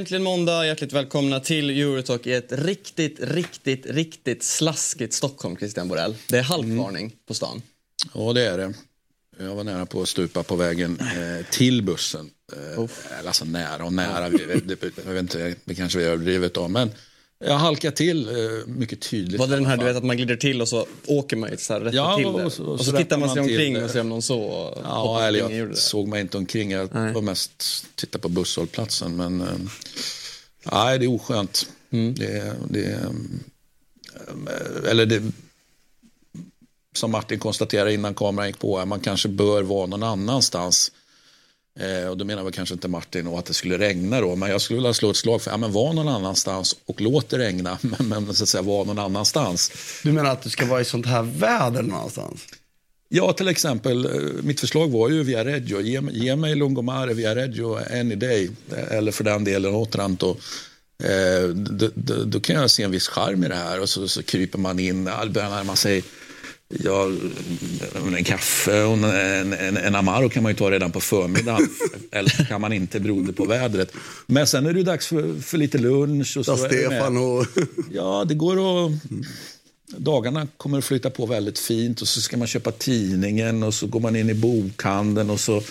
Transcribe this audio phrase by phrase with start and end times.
[0.00, 6.14] Äntligen måndag, hjärtligt välkomna till Eurotalk i ett riktigt, riktigt, riktigt slaskigt Stockholm, Christian Borell.
[6.28, 7.16] Det är halkvarning mm.
[7.28, 7.62] på stan.
[8.14, 8.74] Ja, det är det.
[9.38, 12.30] Jag var nära på att stupa på vägen eh, till bussen.
[12.52, 12.86] Eh,
[13.26, 16.68] alltså nära och nära, det, det, jag vet inte, det kanske vi överdrivet då.
[16.68, 16.90] Men
[17.44, 18.34] jag halkade till eh,
[18.66, 19.40] mycket tydligt.
[19.40, 21.72] Var det den här du vet att man glider till och så åker man så
[21.72, 22.26] här rätt ja, till?
[22.26, 25.50] Och så, och så tittar man sig omkring och ser om någon så Ja, eller
[25.58, 26.70] jag såg mig inte omkring.
[26.70, 27.12] Jag nej.
[27.12, 29.16] var mest titta på busshållplatsen.
[29.16, 29.46] Men eh,
[30.72, 31.66] nej, det är oskönt.
[31.90, 32.14] Mm.
[32.14, 33.10] Det, det, eh,
[34.90, 35.22] eller det,
[36.94, 40.92] som Martin konstaterade innan kameran gick på, man kanske bör vara någon annanstans
[41.80, 44.60] Eh, och då menar väl kanske inte Martin att det skulle regna då, men jag
[44.60, 48.08] skulle vilja slå ett slag för ja, vara någon annanstans och låt det regna, men,
[48.08, 49.72] men så att säga vara någon annanstans.
[50.02, 52.46] Du menar att du ska vara i sånt här väder någonstans?
[53.08, 55.80] Ja, till exempel, eh, mitt förslag var ju via Reggio.
[55.80, 58.50] Ge, ge mig Lungomare via Reggio any day,
[58.90, 60.36] eller för den delen Otranto.
[61.02, 64.08] Eh, då, då, då, kan jag se en viss charm i det här och så,
[64.08, 66.02] så kryper man in, börjar närma sig
[66.78, 67.10] Ja,
[68.16, 71.68] en kaffe och en, en, en, Amaro kan man ju ta redan på förmiddagen.
[72.10, 73.92] Eller kan man inte beroende på vädret.
[74.26, 76.36] Men sen är det dags för, för lite lunch.
[76.36, 77.46] Och så Stefan och...
[77.92, 78.92] Ja, det går att...
[79.96, 83.86] Dagarna kommer att flytta på väldigt fint och så ska man köpa tidningen och så
[83.86, 85.62] går man in i bokhandeln och så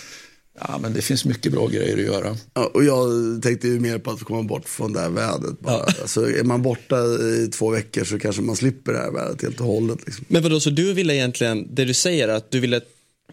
[0.68, 2.38] Ja, men det finns mycket bra grejer att göra.
[2.54, 3.10] Ja, och jag
[3.44, 5.60] tänkte ju mer på att komma bort från det här vädret.
[5.60, 5.74] Bara.
[5.74, 5.94] Ja.
[6.02, 9.60] Alltså, är man borta i två veckor så kanske man slipper det här vädret helt
[9.60, 10.00] och hållet.
[10.06, 10.26] Liksom.
[10.28, 12.82] Men vadå, så du ville egentligen, det du säger att du ville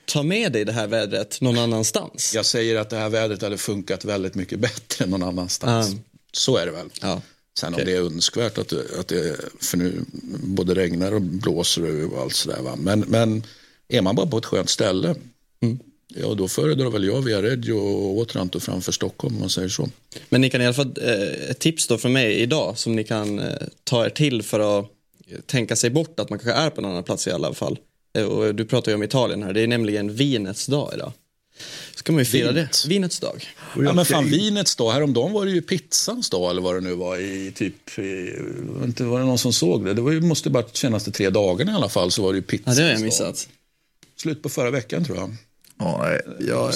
[0.05, 2.35] ta med dig det här vädret någon annanstans?
[2.35, 5.91] Jag säger att det här vädret hade funkat väldigt mycket bättre någon annanstans.
[5.91, 5.99] Ja.
[6.33, 6.89] Så är det väl.
[7.03, 7.23] Ja.
[7.59, 7.85] Sen okay.
[7.85, 10.05] om det är önskvärt att att det, för nu
[10.43, 12.59] både regnar och blåser och allt sådär.
[12.77, 13.43] Men, men
[13.89, 15.15] är man bara på ett skönt ställe
[15.61, 15.79] mm
[16.21, 19.89] Ja, då föredrar väl jag via Reggio och Otranto framför Stockholm om man säger så.
[20.29, 23.05] Men ni kan i alla fall, eh, ett tips då från mig idag som ni
[23.05, 23.47] kan eh,
[23.85, 24.91] ta er till för att
[25.47, 27.79] tänka sig bort att man kanske är på en annan plats i alla fall.
[28.19, 31.13] Eh, och du pratar ju om Italien här, det är nämligen vinets dag idag.
[31.95, 32.83] Ska man ju fira Vint.
[32.83, 32.89] det.
[32.89, 33.45] Vinets dag.
[33.77, 36.95] Ja men fan vinets dag, häromdagen var det ju pizzans dag eller vad det nu
[36.95, 38.33] var i typ, i,
[38.85, 39.95] inte var det någon som såg det?
[39.95, 42.43] Det var ju, måste bara senaste tre dagarna i alla fall så var det ju
[42.43, 42.85] pizzans dag.
[42.85, 43.49] Ja det har jag missat.
[44.17, 45.37] Slut på förra veckan tror jag.
[45.79, 46.73] Ja, ja,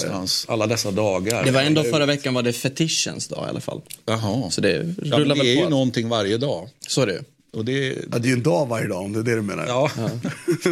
[0.47, 1.45] alla dessa dagar.
[1.45, 3.81] Det var ändå förra veckan var det fetitions dag i alla fall.
[4.05, 4.51] Jaha.
[4.51, 6.69] Så det rullar ja, det är ju någonting varje dag.
[6.87, 7.23] Så är det
[7.53, 9.41] och det, ja, det är ju en dag varje dag om det är det du
[9.41, 9.67] menar.
[9.67, 10.09] Ja, ja.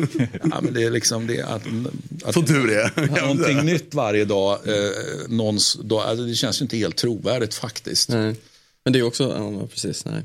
[0.52, 1.62] ja men det är liksom det att...
[2.24, 3.22] att Som tur är.
[3.22, 4.60] någonting nytt varje dag.
[4.68, 4.92] Eh,
[5.28, 8.10] någons, då, alltså det känns ju inte helt trovärdigt faktiskt.
[8.10, 8.36] Nej.
[8.84, 10.24] Men det är också, ja precis, nej.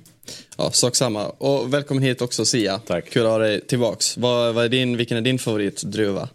[0.56, 1.26] Ja, sak samma.
[1.26, 2.78] Och välkommen hit också Sia.
[2.78, 3.10] Tack.
[3.10, 4.16] Kul att ha dig tillbaks.
[4.16, 6.28] Vad, vad är din, vilken är din favoritdruva?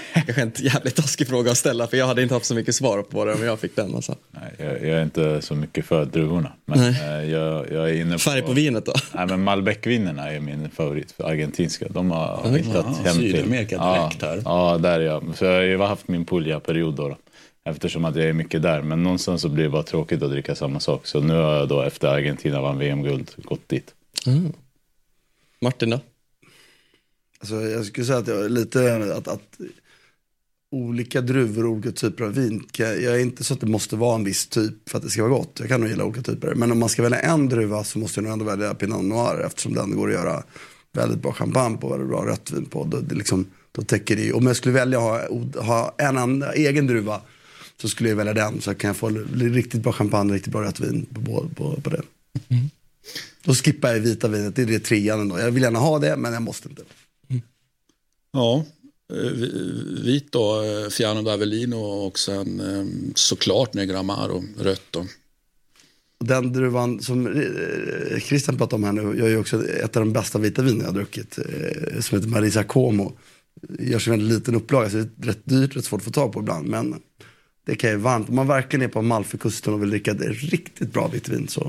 [0.14, 3.02] Kanske en jävligt taskig fråga att ställa för jag hade inte haft så mycket svar
[3.02, 3.94] på det om jag fick den.
[3.94, 4.16] Alltså.
[4.30, 6.52] Nej, jag, jag är inte så mycket för druvorna.
[6.64, 7.00] Men nej.
[7.02, 8.92] Eh, jag, jag, är inne på, Färg på vinet då?
[9.14, 11.88] Nej, men Malbec-vinerna är min favorit, för argentinska.
[11.88, 13.32] De har, har hittat Aha, hem till.
[13.32, 14.42] Sydamerika direkt här.
[14.44, 15.36] Ja, där är jag.
[15.36, 17.16] Så jag har haft min Puglia-period då, då.
[17.64, 18.82] Eftersom att jag är mycket där.
[18.82, 21.06] Men någonstans så blir det bara tråkigt att dricka samma sak.
[21.06, 23.94] Så nu har jag då efter Argentina vann VM-guld gått dit.
[24.26, 24.52] Mm.
[25.60, 26.00] Martin då?
[27.40, 29.60] Alltså, jag skulle säga att jag är lite att, att
[30.72, 32.66] olika druvor och olika typer av vin.
[32.76, 35.22] Jag är inte så att det måste vara en viss typ för att det ska
[35.22, 35.56] vara gott.
[35.60, 36.54] Jag kan nog gilla olika typer.
[36.54, 39.46] Men om man ska välja en druva så måste jag nog ändå välja Pinot Noir
[39.46, 40.42] eftersom den går att göra
[40.92, 42.84] väldigt bra champagne på, väldigt bra röttvin på.
[42.84, 46.44] Då, det liksom, då täcker det Om jag skulle välja att ha, ha en annan,
[46.54, 47.20] egen druva
[47.80, 48.60] så skulle jag välja den.
[48.60, 52.02] Så kan jag få riktigt bra champagne, riktigt bra röttvin på, på, på det.
[52.48, 52.70] Mm.
[53.44, 55.38] Då skippar jag vita vinet, det är det trean ändå.
[55.38, 56.82] Jag vill gärna ha det men jag måste inte.
[57.28, 57.42] Mm.
[58.32, 58.64] Ja,
[60.02, 65.06] vit då, eh, Fiano d'Avellino och sen eh, såklart Negra Amaro, rött då.
[66.20, 67.44] Den druvan som
[68.20, 70.86] Christian pratade om här nu, jag är också ett av de bästa vita viner jag
[70.86, 71.38] har druckit,
[72.00, 73.12] som heter Marisa Como.
[73.78, 76.32] Görs en väldigt liten upplaga, så det är rätt dyrt, rätt svårt att få tag
[76.32, 76.68] på ibland.
[76.68, 76.94] Men
[77.66, 80.92] det kan jag varmt, om man verkligen är på Amalfikusten och vill dricka ett riktigt
[80.92, 81.60] bra vitt vin så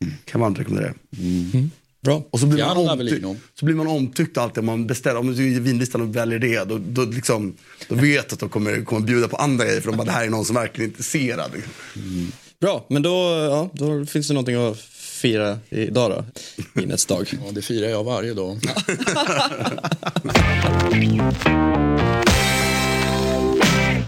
[0.00, 1.22] kan jag varmt rekommendera det.
[1.22, 1.70] Mm.
[2.02, 2.22] Bra.
[2.30, 3.26] Och så blir, man omtyckt,
[3.58, 5.20] så blir man omtyckt alltid om man beställer.
[5.20, 7.56] Om du är vinlistan och väljer det, då, då, liksom,
[7.88, 9.80] då vet att de kommer, kommer bjuda på andra grejer.
[9.80, 11.50] För de bara, det här är någon som verkligen är intresserad.
[11.96, 12.32] Mm.
[12.60, 13.10] Bra, men då,
[13.50, 14.78] ja, då finns det någonting att
[15.20, 16.24] fira idag då.
[16.72, 17.28] Minets dag.
[17.44, 18.58] Ja, det firar jag varje dag.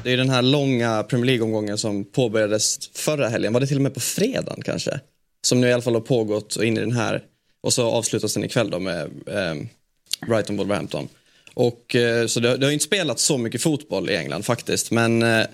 [0.05, 3.53] det är den här långa Premier League-omgången som påbörjades förra helgen.
[3.53, 5.01] Var det till och med på fredagen kanske?
[5.47, 7.23] som nu i alla fall har pågått och in i den här.
[7.63, 9.55] Och så avslutas den ikväll då med eh,
[10.27, 11.09] Brighton Wolverhampton.
[11.55, 14.91] Och, eh, så det, det, har inte spelat så mycket fotboll i England faktiskt.
[14.91, 15.47] Men eh,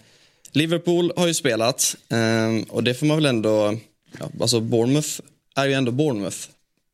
[0.53, 3.79] Liverpool har ju spelat eh, och det får man väl ändå...
[4.19, 5.21] Ja, alltså Bournemouth
[5.57, 6.39] är ju ändå Bournemouth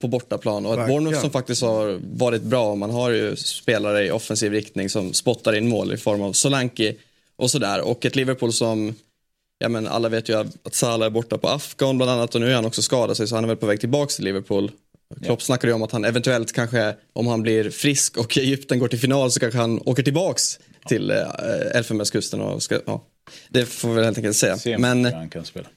[0.00, 0.66] på bortaplan.
[0.66, 2.74] Och ett Bournemouth som faktiskt har varit bra.
[2.74, 6.94] Man har ju spelare i offensiv riktning som spottar in mål i form av Solanke
[7.36, 7.80] och sådär.
[7.80, 8.94] Och ett Liverpool som,
[9.58, 12.50] ja men alla vet ju att Salah är borta på Afghan bland annat och nu
[12.50, 14.70] är han också skadad sig så han är väl på väg tillbaka till Liverpool.
[15.22, 15.44] Klopp ja.
[15.44, 18.98] snackade ju om att han eventuellt kanske, om han blir frisk och Egypten går till
[18.98, 20.58] final så kanske han åker tillbaks
[20.88, 21.16] till äh,
[21.74, 23.04] Elfenbenskusten och ska, ja,
[23.48, 24.58] det får vi helt enkelt se.
[24.58, 25.08] se men,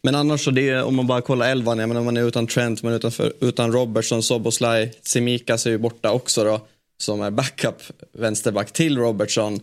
[0.01, 2.83] men annars så det, om man bara kollar elvan, jag menar man är utan Trent,
[2.83, 6.61] man är utan, utan Robertson, Soboslaj, Simikas är ju borta också då,
[7.01, 7.81] som är backup
[8.13, 9.59] vänsterback till Robertson.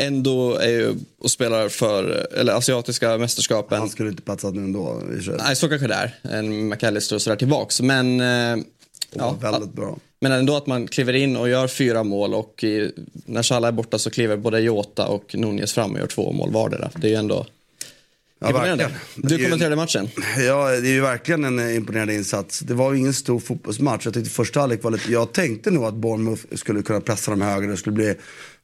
[0.00, 3.78] Ändå är ju och spelar för eller asiatiska mästerskapen.
[3.78, 5.02] Han skulle inte platsat nu ändå.
[5.38, 6.14] Nej, så kanske det är.
[6.22, 7.80] En McAllister och sådär tillbaks.
[7.80, 8.64] Men, eh,
[9.10, 9.98] ja, väldigt bra.
[10.20, 12.92] Men ändå att man kliver in och gör fyra mål och i,
[13.26, 16.50] när Salah är borta så kliver både Jota och Nunez fram och gör två mål
[16.50, 16.90] vardera.
[16.96, 17.46] Det är ju ändå
[18.40, 18.90] Ja, verkligen.
[19.16, 20.08] Du kommenterade matchen.
[20.38, 22.60] Ja, det är ju verkligen en eh, imponerande insats.
[22.60, 24.04] Det var ju ingen stor fotbollsmatch.
[24.04, 25.12] Jag tyckte första halvlek var lite...
[25.12, 27.70] Jag tänkte nog att Bournemouth skulle kunna pressa dem högre.
[27.70, 28.14] Det skulle bli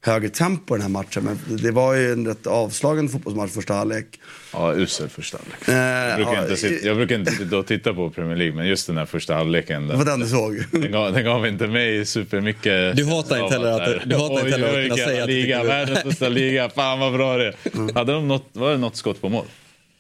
[0.04, 1.24] högre tempo i den här matchen.
[1.24, 4.20] Men det var ju en rätt avslagen fotbollsmatch första halvlek.
[4.52, 5.68] Ja, usel första halvlek.
[5.68, 8.56] Eh, jag, brukar ja, inte sitta, jag brukar inte sitta och titta på Premier League,
[8.56, 9.88] men just den här första halvleken.
[9.88, 10.64] Det var den du såg?
[10.70, 12.96] Den gav, den gav inte mig supermycket.
[12.96, 16.04] Du hatar inte heller att, du hatar inte heller att kunna säga liga, att Världens
[16.04, 17.54] bästa liga, fan vad bra det är.
[17.74, 17.94] Mm.
[17.94, 19.44] Hade de något, var det något skott på mål?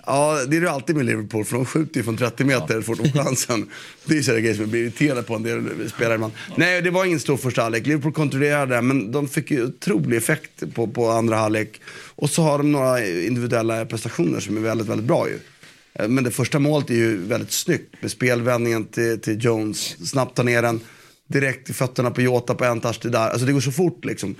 [0.06, 2.82] Ja, det är det alltid med Liverpool, för de skjuter ju från 30 meter ja.
[2.82, 3.70] fort de chansen.
[4.04, 6.18] Det är sådana grejer som jag blir irriterad på en del spelare.
[6.18, 6.32] Man.
[6.56, 7.86] Nej, det var ingen stor första halvlek.
[7.86, 11.80] Liverpool kontrollerade, men de fick ju otrolig effekt på, på andra halvlek.
[12.14, 15.38] Och så har de några individuella prestationer som är väldigt, väldigt bra ju.
[15.94, 20.08] Eh, men det första målet är ju väldigt snyggt med spelvändningen till, till Jones.
[20.10, 20.80] Snabbt ta ner den,
[21.28, 23.28] direkt i fötterna på Jota på en touch till där.
[23.28, 24.34] Alltså det går så fort liksom.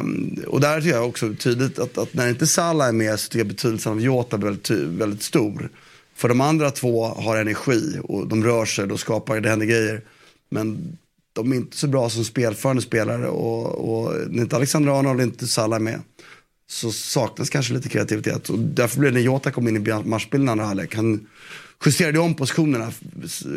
[0.00, 3.28] Um, och där tycker jag också tydligt att, att när inte Salah är med så
[3.28, 5.70] tycker jag betydelsen av Jota blir väldigt, väldigt stor.
[6.14, 10.00] För de andra två har energi och de rör sig, då skapar det händer grejer.
[10.50, 10.96] Men
[11.32, 15.26] de är inte så bra som spelförande spelare och, och när inte Alexander Arnold och
[15.26, 16.00] inte Salah är med
[16.66, 18.50] så saknas kanske lite kreativitet.
[18.50, 20.94] Och därför blev det när Jota kom in i matchbilden andra halvlek.
[20.94, 21.26] Han
[21.86, 22.92] justerade om positionerna,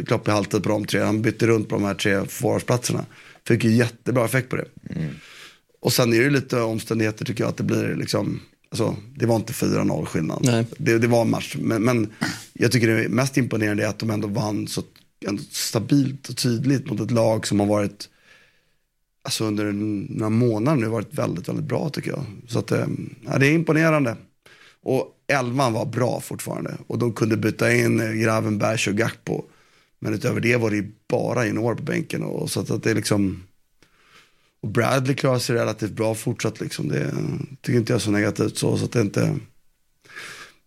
[0.08, 1.02] Klopp i halvtid på de tre.
[1.02, 3.06] Han bytte runt på de här tre forwardsplatserna.
[3.48, 4.66] Fick ju jättebra effekt på det.
[4.90, 5.10] Mm.
[5.86, 9.36] Och sen är det lite omständigheter tycker jag att det blir liksom, alltså, det var
[9.36, 10.66] inte 4-0 skillnad.
[10.78, 11.56] Det, det, var en match.
[11.60, 12.14] Men, men,
[12.54, 14.84] jag tycker det mest imponerande är att de ändå vann så
[15.28, 18.10] ändå stabilt och tydligt mot ett lag som har varit,
[19.24, 22.26] alltså under några månader nu varit väldigt, väldigt bra tycker jag.
[22.48, 22.88] Så att, eh,
[23.26, 24.16] ja, det är imponerande.
[24.82, 26.78] Och elvan var bra fortfarande.
[26.88, 29.44] Och de kunde byta in Gravenberg och Gakpo.
[30.00, 32.24] Men utöver det var det ju bara in år på bänken.
[32.24, 33.44] Och, så att, att det är liksom
[34.66, 36.88] och Bradley klarar sig relativt bra fortsatt liksom.
[36.88, 37.12] Det
[37.62, 38.78] tycker inte jag är så negativt så.
[38.78, 39.36] så att det inte...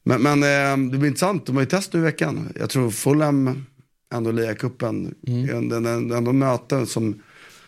[0.03, 1.47] Men, men eh, det blir intressant.
[1.47, 2.53] De har ju test nu i veckan.
[2.59, 3.67] Jag tror Fulham,
[4.15, 5.69] ändå ligacupen, mm.
[5.69, 7.23] den, den, ändå möten som,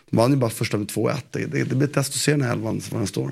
[0.09, 1.15] de vann ju bara första med 2-1.
[1.31, 3.31] Det, det, det blir test att se den här elvan, var den står.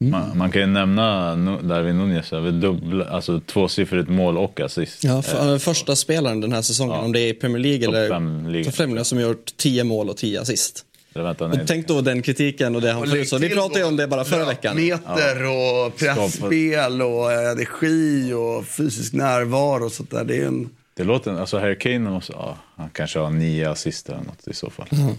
[0.00, 0.10] Mm.
[0.10, 5.04] Man, man, kan ju nämna Darwin Nunez över dubbla, alltså tvåsiffrigt mål och assist.
[5.04, 7.02] Ja, för, eh, första spelaren den här säsongen, ja.
[7.02, 10.40] om det är i Premier League eller Top 5 som gjort 10 mål och 10
[10.40, 10.84] assist.
[11.14, 13.38] Vänta, och tänk då den kritiken och det han får.
[13.38, 14.76] Vi pratade ju om det bara förra veckan.
[14.76, 20.24] Meter och pressspel och energi och fysisk närvaro och sånt där.
[20.24, 20.68] Det är en...
[20.94, 24.54] Det låter, alltså Harry Kane måste, ja, han kanske har nio assist eller något i
[24.54, 24.86] så fall.
[24.90, 25.04] Mm.
[25.04, 25.16] Men.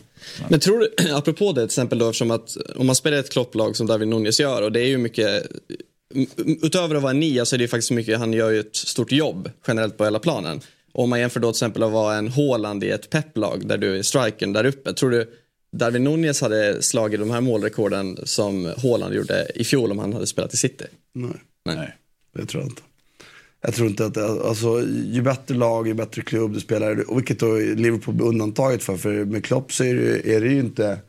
[0.49, 3.75] Men tror du, apropå det till exempel då, eftersom att om man spelar ett klopplag
[3.75, 5.47] som David Nunez gör och det är ju mycket
[6.45, 8.75] Utöver att vara en nia så är det ju faktiskt mycket, han gör ju ett
[8.75, 10.61] stort jobb generellt på hela planen.
[10.93, 13.97] Om man jämför då till exempel att vara en Håland i ett pepplag där du
[13.97, 14.93] är strikern där uppe.
[14.93, 15.33] Tror du
[15.71, 20.27] Darwin Nunez hade slagit de här målrekorden som Haaland gjorde i fjol om han hade
[20.27, 20.85] spelat i City?
[21.13, 21.31] Nej,
[21.65, 21.95] Nej.
[22.33, 22.81] det tror jag inte.
[23.61, 27.39] Jag tror inte att, alltså, ju bättre lag, ju bättre klubb du spelar, och vilket
[27.39, 30.99] då Liverpool blir undantaget för, för med Klopp så är det, är det ju inte,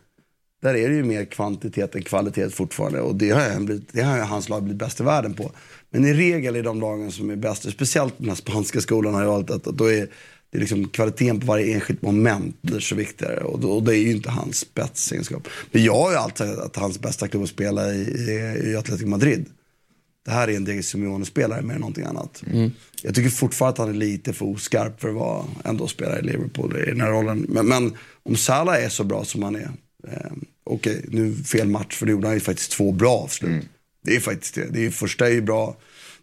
[0.62, 3.00] där är det ju mer kvantitet än kvalitet fortfarande.
[3.00, 5.50] Och det har, blivit, det har hans lag blivit bäst i världen på.
[5.90, 9.20] Men i regel är de lagen som är bäst, speciellt den här spanska skolan har
[9.22, 10.08] ju valt att, att då är
[10.52, 13.40] det är liksom kvaliteten på varje enskilt moment blir så viktigare.
[13.40, 15.48] Och, då, och det är ju inte hans spetsegenskap.
[15.70, 19.08] Men jag har ju alltid sagt att hans bästa klubb att spela i är Atletico
[19.08, 19.46] Madrid.
[20.24, 22.42] Det här är en Diego Simeone-spelare mer än någonting annat.
[22.52, 22.70] Mm.
[23.02, 26.22] Jag tycker fortfarande att han är lite för oskarp för att vara ändå spelare i
[26.22, 27.46] Liverpool i den här rollen.
[27.48, 29.70] Men, men om Salah är så bra som han är.
[30.08, 30.32] Eh,
[30.64, 33.50] Okej, okay, nu fel match för nu gjorde han ju faktiskt två bra avslut.
[33.50, 33.64] Mm.
[34.04, 34.66] Det är faktiskt det.
[34.70, 35.76] det är, första är ju bra.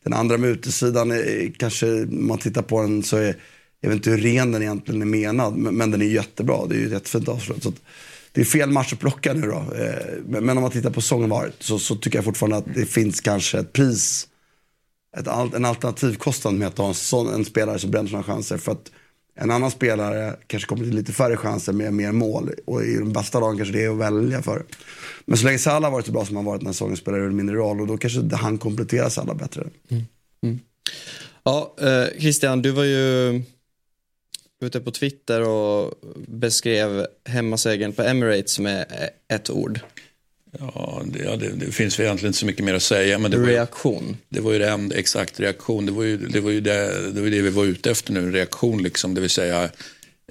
[0.04, 3.36] Den andra med utesidan, är, kanske, om man tittar på den så är
[3.82, 6.66] jag vet inte hur ren den egentligen är menad, men, men den är jättebra.
[6.66, 7.64] Det är ju ett jättefint avslut.
[7.64, 7.82] Så att,
[8.32, 9.58] det är fel match att plocka nu då.
[9.58, 12.76] Eh, men, men om man tittar på säsongen varit så, så tycker jag fortfarande att
[12.76, 14.28] det finns kanske ett pris,
[15.18, 18.58] ett, en alternativkostnad med att ha en, sån, en spelare som bränner sina chanser.
[18.58, 18.92] För att
[19.36, 22.52] en annan spelare kanske kommer till lite färre chanser med mer mål.
[22.66, 24.66] Och i de bästa dagen kanske det är att välja för.
[25.26, 27.20] Men så länge Salah har varit så bra som han varit den här säsongen spelar
[27.20, 27.82] det mindre roll.
[27.82, 29.68] Och då kanske han kompletterar Salah bättre.
[29.90, 30.04] Mm.
[30.44, 30.60] Mm.
[31.44, 33.42] Ja, eh, Christian, du var ju
[34.62, 35.94] ute på Twitter och
[36.28, 39.80] beskrev hemmasegern på Emirates med ett ord.
[40.60, 43.20] Ja, det, ja det, det, finns egentligen inte så mycket mer att säga.
[43.20, 44.06] Men det reaktion.
[44.06, 45.86] Var, det var ju det enda, exakt reaktion.
[45.86, 48.20] Det var ju det, var ju det, det, var det vi var ute efter nu,
[48.20, 49.14] en reaktion liksom.
[49.14, 49.64] Det vill säga,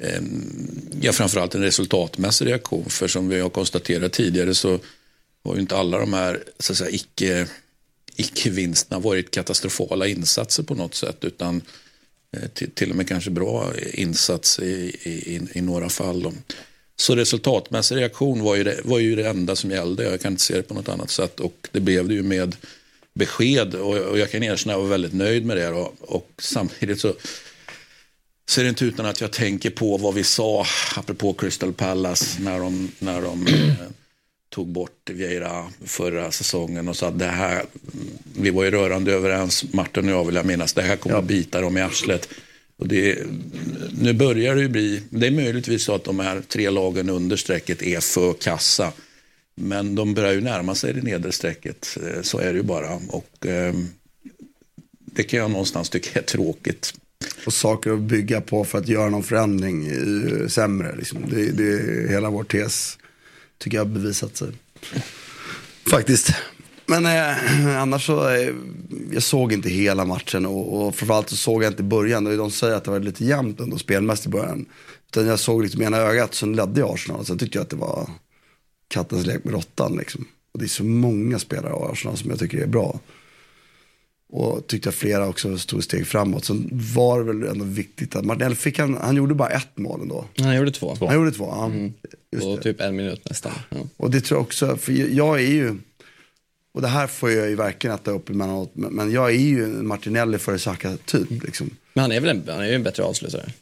[0.00, 0.23] eh,
[1.00, 2.85] ja framförallt en resultatmässig reaktion.
[2.90, 4.78] För som vi har konstaterat tidigare så
[5.42, 7.47] var ju inte alla de här så att säga, icke,
[8.16, 11.25] icke-vinsterna varit katastrofala insatser på något sätt.
[11.25, 11.62] Utan
[12.37, 16.32] Eh, till, till och med kanske bra insats i, i, i några fall.
[16.97, 20.04] Så resultatmässig reaktion var ju, det, var ju det enda som gällde.
[20.04, 21.40] Jag kan inte se det på något annat sätt.
[21.40, 22.56] Och det blev det ju med
[23.14, 23.75] besked.
[23.75, 25.66] Och, och jag kan erkänna att jag var väldigt nöjd med det.
[25.66, 25.92] Då.
[26.00, 27.14] Och samtidigt så,
[28.49, 30.66] ser det inte utan att jag tänker på vad vi sa,
[30.97, 33.73] apropå Crystal Palace, när de, när de eh,
[34.58, 37.64] tog bort Vieira förra säsongen och sa att det här,
[38.40, 41.20] vi var ju rörande överens, Martin och jag vill jag minnas, det här kommer ja.
[41.20, 42.28] att bita dem i arslet.
[42.76, 43.18] Och det,
[44.00, 47.36] nu börjar det ju bli, det är möjligtvis så att de här tre lagen under
[47.36, 48.92] strecket är för kassa.
[49.54, 53.00] Men de börjar ju närma sig det nedre strecket, eh, så är det ju bara.
[53.08, 53.74] Och eh,
[54.94, 56.94] det kan jag någonstans tycka är tråkigt.
[57.46, 60.96] Och saker att bygga på för att göra någon förändring är sämre.
[60.96, 61.18] Liksom.
[61.30, 62.98] Det, det, hela vår tes
[63.58, 64.48] tycker jag har bevisat sig.
[65.90, 66.32] Faktiskt.
[66.86, 68.54] Men eh, annars så, eh,
[69.12, 72.24] jag såg inte hela matchen och, och framförallt så såg jag inte i början.
[72.24, 74.66] De säger att det var lite jämnt ändå spelmässigt i början.
[75.08, 77.24] Utan jag såg liksom ena ögat, sen ledde jag Arsenal.
[77.24, 78.10] Sen tyckte jag att det var
[78.88, 80.24] kattens lek med råttan liksom.
[80.52, 83.00] Och det är så många spelare av Arsenal som jag tycker är bra.
[84.32, 86.44] Och tyckte att flera också stod steg framåt.
[86.44, 90.00] Sen var det väl ändå viktigt att Martinelli fick han, han gjorde bara ett mål
[90.00, 90.24] ändå.
[90.38, 90.96] Han gjorde två.
[91.00, 91.64] Han gjorde två, ja.
[91.64, 91.92] Mm.
[92.37, 93.52] På typ en minut nästan.
[93.70, 93.76] Ja.
[93.97, 95.76] Och det tror jag också, för jag är ju,
[96.73, 100.38] och det här får jag ju verkligen äta upp emellanåt, men jag är ju Martinelli
[100.38, 101.30] före Saka typ.
[101.30, 101.42] Mm.
[101.44, 101.70] Liksom.
[101.92, 103.52] Men han är väl en, han är ju en bättre avslutare?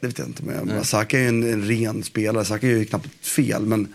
[0.00, 0.84] Det vet jag inte, men Nej.
[0.84, 2.44] Saka är ju en, en, ren spelare.
[2.44, 3.94] Saka är ju knappt fel, men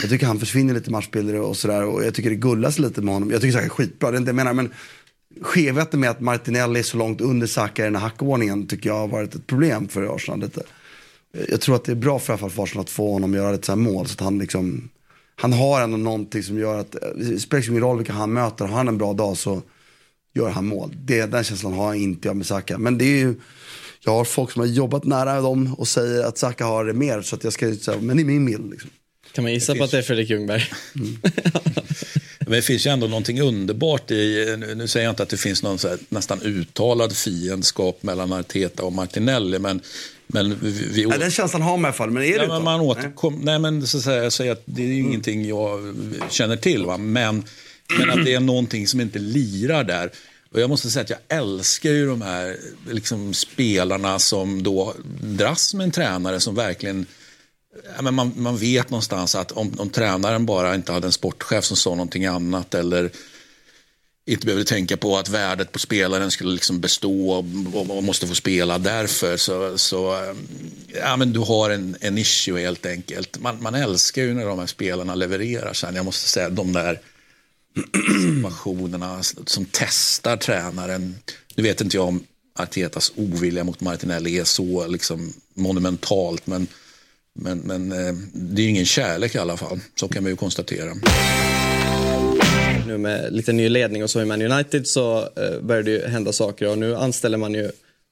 [0.00, 1.84] jag tycker han försvinner lite matchbilder och sådär.
[1.84, 3.30] Och jag tycker det gullas lite med honom.
[3.30, 4.70] Jag tycker Saka är skitbra, det är inte jag menar, men
[5.40, 8.96] skevheten med att Martinelli är så långt under Saka i den här hackordningen tycker jag
[8.96, 10.62] har varit ett problem för Arsenal lite.
[11.48, 13.72] Jag tror att det är bra för, Arsenal att få honom att göra lite så
[13.72, 14.90] här mål så att han liksom
[15.40, 18.76] han har ändå någonting som gör att, det spelar ingen roll vilka han möter, har
[18.76, 19.62] han en bra dag så
[20.34, 20.94] gör han mål.
[21.04, 22.78] Det, den känslan har inte jag med Saka.
[22.78, 23.34] Men det är ju,
[24.04, 27.22] jag har folk som har jobbat nära dem och säger att Saka har det mer.
[27.22, 28.70] Så att jag ska säga, men det är min bild.
[28.70, 28.90] Liksom.
[29.32, 30.62] Kan man gissa på att det är Fredrik Ljungberg?
[30.94, 31.18] Mm.
[32.38, 35.62] men det finns ju ändå någonting underbart i, nu säger jag inte att det finns
[35.62, 39.80] någon nästan uttalad fiendskap mellan Arteta och Martinelli, men
[40.32, 42.60] men vi, vi, ja, den känslan har man i alla fall, men är det ja,
[42.60, 43.44] man återkom, nej.
[43.44, 43.58] nej.
[43.58, 45.06] men så att säga, jag säger att det är mm.
[45.06, 45.94] ingenting jag
[46.30, 46.86] känner till.
[46.86, 46.96] Va?
[46.98, 47.44] Men,
[47.98, 50.10] men att det är någonting som inte lirar där.
[50.52, 52.56] Och jag måste säga att jag älskar ju de här
[52.90, 57.06] liksom, spelarna som då dras med en tränare som verkligen
[57.96, 61.64] Ja, men man, man vet någonstans att om, om tränaren bara inte hade en sportchef
[61.64, 63.10] som sa någonting annat eller
[64.26, 68.34] inte behövde tänka på att värdet på spelaren skulle liksom bestå och, och måste få
[68.34, 69.36] spela därför.
[69.36, 70.34] Så, så eh,
[70.94, 73.38] ja, men du har en, en issue helt enkelt.
[73.40, 75.94] Man, man älskar ju när de här spelarna levererar sen.
[75.94, 77.00] Jag måste säga de där
[77.74, 81.14] situationerna som testar tränaren.
[81.54, 82.24] Nu vet inte jag om
[82.58, 86.46] Artetas ovilja mot Martinelli är så liksom monumentalt.
[86.46, 86.66] Men,
[87.34, 89.80] men, men eh, det är ju ingen kärlek i alla fall.
[89.94, 90.94] Så kan vi ju konstatera
[92.90, 96.06] nu med lite ny ledning och så i Man United så eh, börjar det ju
[96.06, 97.70] hända saker och nu anställer man ju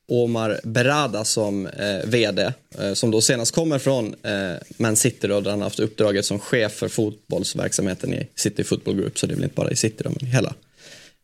[0.09, 5.41] Omar Berada som eh, vd, eh, som då senast kommer från eh, Man City då,
[5.41, 9.35] där han haft uppdraget som chef för fotbollsverksamheten i City Football Group, så det är
[9.35, 10.55] väl inte bara i City då, men i hela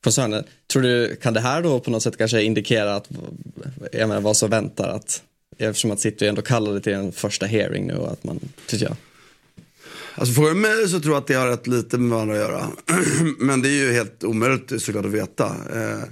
[0.04, 0.44] koncernen.
[0.72, 3.08] Tror du, kan det här då på något sätt kanske indikera att,
[3.92, 4.88] jag menar, vad som väntar?
[4.88, 5.22] Att,
[5.58, 8.96] eftersom att City ändå kallade till en första hearing nu och att man, tycker jag,
[10.14, 12.68] Alltså frågar mig så tror jag att det har rätt lite med varandra att göra.
[13.38, 15.46] Men det är ju helt omöjligt såklart att veta.
[15.46, 16.04] Eh,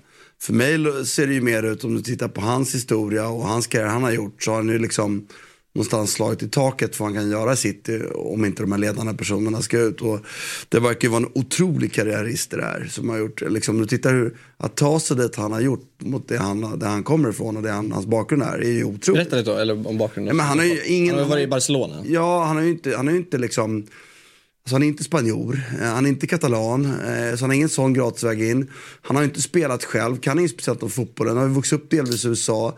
[0.43, 3.67] för mig ser det ju mer ut, om du tittar på hans historia och hans
[3.67, 5.27] karriär han har gjort, så har han ju liksom
[5.75, 8.79] någonstans slaget i taket för vad han kan göra i City om inte de här
[8.79, 10.01] ledande personerna ska ut.
[10.01, 10.21] Och
[10.69, 14.13] det verkar ju vara en otrolig karriärist det här som har gjort, liksom, du tittar
[14.13, 17.57] hur, att ta sig dit han har gjort mot det han, där han kommer ifrån
[17.57, 19.31] och det han, hans bakgrund är, är ju otroligt.
[19.31, 20.29] Berätta lite då, eller om bakgrunden.
[20.29, 21.15] Ja, men han har ju ingen...
[21.15, 22.03] Han har varit i Barcelona.
[22.07, 25.87] Ja, han har ju inte, han har inte liksom, alltså han är inte spanjor, eh,
[25.87, 28.71] han är inte katalan, eh, så han har ingen sån gratisväg in.
[29.03, 31.73] Han har ju inte spelat själv, kan inget speciellt om fotbollen, han har ju vuxit
[31.73, 32.77] upp delvis i USA.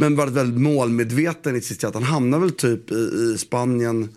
[0.00, 1.94] Men varit väldigt målmedveten i sitt sätt.
[1.94, 4.08] Han hamnar väl typ i, i Spanien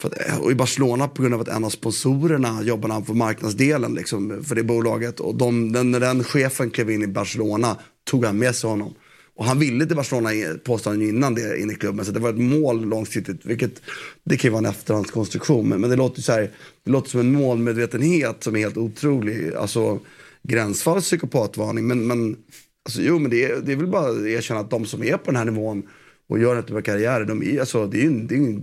[0.00, 3.14] för att, och i Barcelona på grund av att en av sponsorerna jobbade han för
[3.14, 5.20] marknadsdelen liksom, för det bolaget.
[5.20, 8.94] Och de, den, när den chefen klev in i Barcelona tog han med sig honom.
[9.36, 10.30] Och han ville till Barcelona
[10.64, 12.04] påstod han innan det in i klubben.
[12.04, 13.46] Så det var ett mål långsiktigt.
[13.46, 13.82] Vilket,
[14.24, 15.68] det kan ju vara en efterhandskonstruktion.
[15.68, 16.50] Men, men det, låter så här,
[16.84, 19.54] det låter som en målmedvetenhet som är helt otrolig.
[19.54, 20.00] Alltså
[20.42, 21.86] gränsfall psykopatvarning.
[21.86, 22.36] Men, men
[22.84, 25.16] Alltså, jo, men det är, det är väl bara att erkänna att de som är
[25.16, 25.82] på den här nivån
[26.26, 28.60] och gör en typ karriär, de är, alltså, det är ju, det är ju,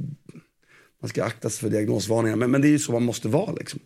[1.01, 3.51] man ska akta sig för diagnosvarningar, men, men det är ju så man måste vara.
[3.51, 3.79] Liksom.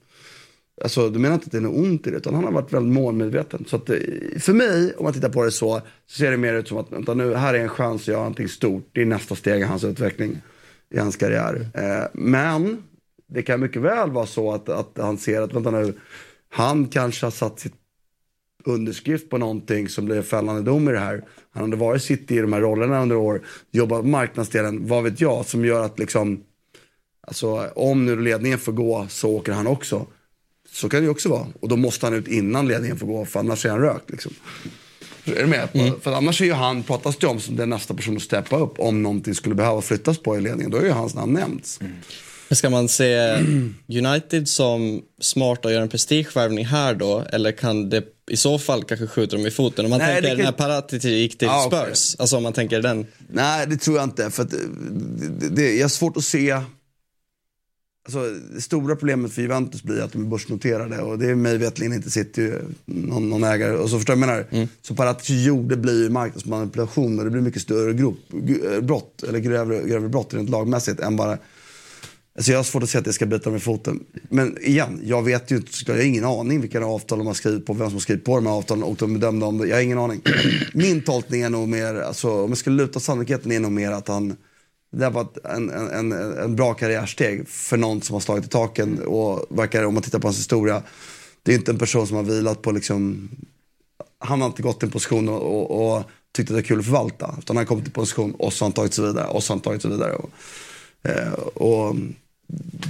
[0.82, 2.74] Alltså, du menar inte att det är något ont i det, utan han har varit
[2.74, 3.66] väldigt målmedveten.
[3.68, 3.98] Så att, eh,
[4.40, 6.92] för mig, om man tittar på det så, så ser det mer ut som att
[6.92, 8.90] vänta, nu, här är en chans att göra någonting stort.
[8.92, 10.42] Det är nästa steg i hans utveckling,
[10.94, 11.70] i hans karriär.
[11.74, 12.84] Eh, men
[13.28, 15.94] det kan mycket väl vara så att, att han ser att, vänta nu,
[16.50, 17.74] han kanske har satt sitt
[18.66, 21.24] underskrift på någonting som blir fällande dom i det här.
[21.54, 23.42] Han hade varit City i de här rollerna under år,
[23.72, 26.44] jobbat på marknadsdelen, vad vet jag, som gör att liksom,
[27.28, 30.08] alltså om nu ledningen får gå så åker han också.
[30.72, 31.48] Så kan det ju också vara.
[31.60, 34.10] Och då måste han ut innan ledningen får gå, för annars är han rökt.
[34.10, 34.34] Liksom.
[35.26, 35.70] Är du med?
[35.74, 36.00] Mm.
[36.00, 38.80] För annars är ju han, pratas det om som den nästa person att steppa upp
[38.80, 40.72] om någonting skulle behöva flyttas på i ledningen.
[40.72, 41.82] Då är ju hans namn nämnts.
[41.82, 41.94] Mm.
[42.52, 43.36] Ska man se
[43.88, 47.24] United som smart att göra en prestigevärvning här då?
[47.32, 49.86] Eller kan det i så fall kanske skjuta dem i foten?
[49.86, 50.46] Om man Nej, tänker kan...
[50.46, 51.94] när Paratici gick till ah, Spurs, okay.
[52.20, 53.06] alltså om man tänker den.
[53.28, 54.32] Nej, det tror jag inte.
[54.32, 54.52] För att
[55.40, 56.62] det, det, jag har svårt att se...
[58.08, 58.20] Alltså,
[58.56, 61.94] det stora problemet för Juventus blir att de är börsnoterade och det är mig veterligen
[61.94, 63.78] inte sitter någon, någon ägare.
[63.78, 64.48] Och så förstår jag menar.
[64.52, 64.68] Mm.
[64.82, 68.18] Så Paratici gjorde blir ju marknadsmanipulation och det blir mycket större grop,
[68.82, 71.38] brott, eller grövre, grövre brott rent lagmässigt än bara
[72.38, 74.04] Alltså jag har svårt att se att det ska bita mig i foten.
[74.30, 77.66] Men igen, jag vet ju inte, jag har ingen aning vilka avtal de har skrivit
[77.66, 79.68] på, vem som har skrivit på de här avtalen och de bedömde om det.
[79.68, 80.22] Jag har ingen aning.
[80.74, 84.08] Min tolkning är nog mer, alltså, om jag skulle luta sannolikheten är nog mer att
[84.08, 84.36] han,
[84.92, 88.50] det har varit en, en, en, en bra karriärsteg för någon som har slagit i
[88.50, 90.84] taken och verkar, om man tittar på hans historia,
[91.44, 93.30] det är inte en person som har vilat på liksom,
[94.20, 96.04] han har inte gått i en position och, och, och
[96.36, 97.36] tyckt att det är kul att förvalta.
[97.40, 99.44] Utan han har kommit till en position och så har han tagit sig vidare och
[99.44, 100.14] så har han tagit sig vidare.
[100.14, 100.30] Och,
[101.10, 101.96] eh, och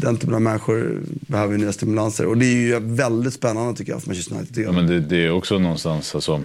[0.01, 2.25] den typen av människor behöver nya stimulanser.
[2.25, 4.63] Och det är ju väldigt spännande tycker jag för Manchester United.
[4.63, 6.43] Ja, men det, det, är också någonstans, alltså,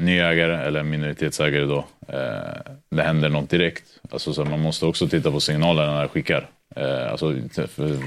[0.00, 3.84] ny ägare eller minoritetsägare då, eh, det händer något direkt.
[4.10, 6.48] Alltså, så man måste också titta på signalerna när skickar.
[6.76, 7.34] Eh, alltså,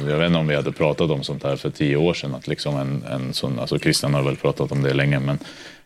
[0.08, 2.36] jag vet inte om vi hade pratat om sånt här för tio år sedan.
[2.36, 5.40] Att liksom en, en sån, alltså Christian har väl pratat om det länge, men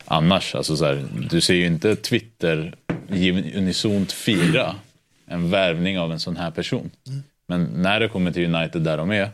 [0.05, 2.75] annars, alltså så här, du ser ju inte Twitter
[3.55, 4.75] unisont fira
[5.25, 6.91] en värvning av en sån här person.
[7.07, 7.23] Mm.
[7.47, 9.29] Men när det kommer till United där de är,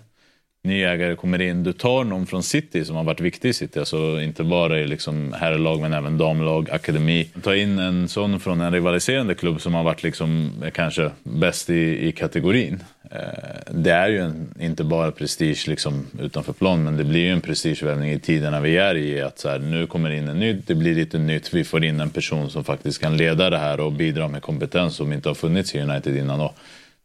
[0.63, 3.79] ny ägare kommer in, du tar någon från City som har varit viktig i City,
[3.79, 7.29] alltså inte bara i liksom herrlag men även damlag, akademi.
[7.43, 11.69] Ta in en sån från en rivaliserande klubb som har varit liksom eh, kanske bäst
[11.69, 12.83] i, i kategorin.
[13.11, 17.31] Eh, det är ju en, inte bara prestige liksom utanför plan, men det blir ju
[17.31, 19.21] en prestigevärvning i tiderna vi är i.
[19.21, 21.99] Att så här, nu kommer in en ny, det blir lite nytt, vi får in
[21.99, 25.35] en person som faktiskt kan leda det här och bidra med kompetens som inte har
[25.35, 26.41] funnits i United innan.
[26.41, 26.55] Och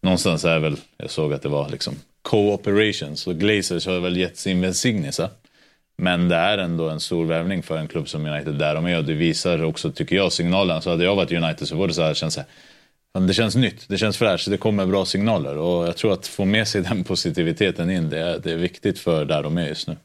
[0.04, 4.36] någonstans är väl, jag såg att det var liksom co-operations och Glazers har väl gett
[4.36, 5.30] sin välsignelse.
[5.96, 8.98] Men det är ändå en stor värvning för en klubb som United där de är
[8.98, 10.82] och det visar också, tycker jag, signalen.
[10.82, 12.46] Så hade jag varit United så var det så här, känns det,
[13.26, 16.44] det känns nytt, det känns fräscht, det kommer bra signaler och jag tror att få
[16.44, 19.88] med sig den positiviteten in, det är, det är viktigt för där de är just
[19.88, 19.96] nu.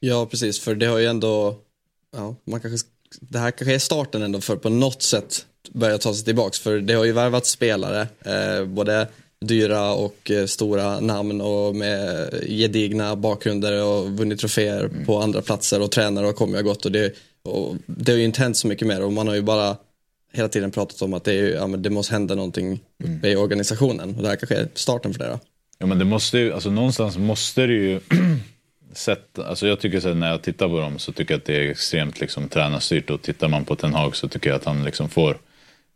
[0.00, 1.56] Ja, precis, för det har ju ändå,
[2.16, 2.88] ja, man kanske,
[3.20, 6.58] det här kanske är starten ändå för på något sätt börja ta sig tillbaks.
[6.58, 9.06] För det har ju värvat spelare, eh, både
[9.40, 15.06] dyra och eh, stora namn och med gedigna bakgrunder och vunnit troféer mm.
[15.06, 16.84] på andra platser och tränare har kommit och gått.
[16.84, 19.42] Och det, och det har ju inte hänt så mycket mer och man har ju
[19.42, 19.76] bara
[20.32, 23.24] hela tiden pratat om att det, är, ja, det måste hända någonting mm.
[23.24, 25.38] i organisationen och det här kanske är starten för det då.
[25.78, 28.00] Ja men det måste ju, alltså någonstans måste det ju
[28.92, 31.56] sätta, alltså jag tycker så när jag tittar på dem så tycker jag att det
[31.56, 34.84] är extremt liksom tränarstyrt och tittar man på Ten Hag så tycker jag att han
[34.84, 35.38] liksom får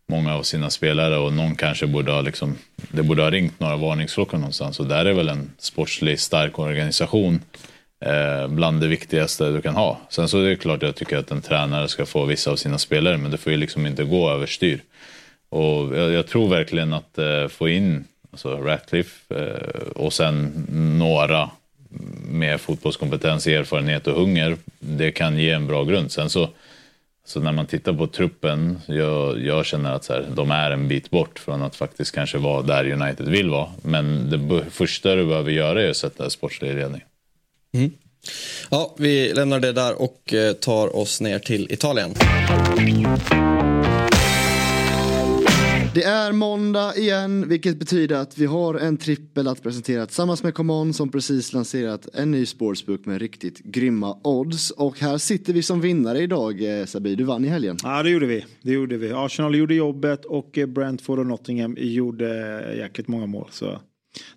[0.09, 3.77] många av sina spelare och någon kanske borde ha, liksom, det borde ha ringt några
[3.77, 4.81] varningsklockor någonstans.
[4.81, 7.41] Och där är väl en sportslig stark organisation
[8.01, 10.01] eh, bland det viktigaste du kan ha.
[10.09, 12.79] Sen så är det klart jag tycker att en tränare ska få vissa av sina
[12.79, 14.81] spelare men det får ju liksom inte gå överstyr.
[15.49, 20.67] Och jag, jag tror verkligen att eh, få in alltså Ratcliffe eh, och sen
[20.99, 21.51] några
[22.29, 26.13] med fotbollskompetens, erfarenhet och hunger, det kan ge en bra grund.
[26.13, 26.49] Sen så,
[27.27, 30.89] så när man tittar på truppen, jag, jag känner att så här, de är en
[30.89, 33.71] bit bort från att faktiskt kanske vara där United vill vara.
[33.83, 37.03] Men det första du behöver göra är att sätta sportslig ledning.
[37.75, 37.91] Mm.
[38.71, 42.15] Ja, vi lämnar det där och eh, tar oss ner till Italien.
[45.97, 50.55] Det är måndag igen, vilket betyder att vi har en trippel att presentera tillsammans med
[50.55, 54.71] Common som precis lanserat en ny sportsbook med riktigt grymma odds.
[54.71, 57.15] Och här sitter vi som vinnare idag, eh, Sabi.
[57.15, 57.77] Du vann i helgen.
[57.83, 58.45] Ja, det gjorde vi.
[58.63, 59.13] Det gjorde vi.
[59.13, 63.49] Arsenal gjorde jobbet och eh, Brentford och Nottingham gjorde eh, jäkligt många mål.
[63.51, 63.81] Så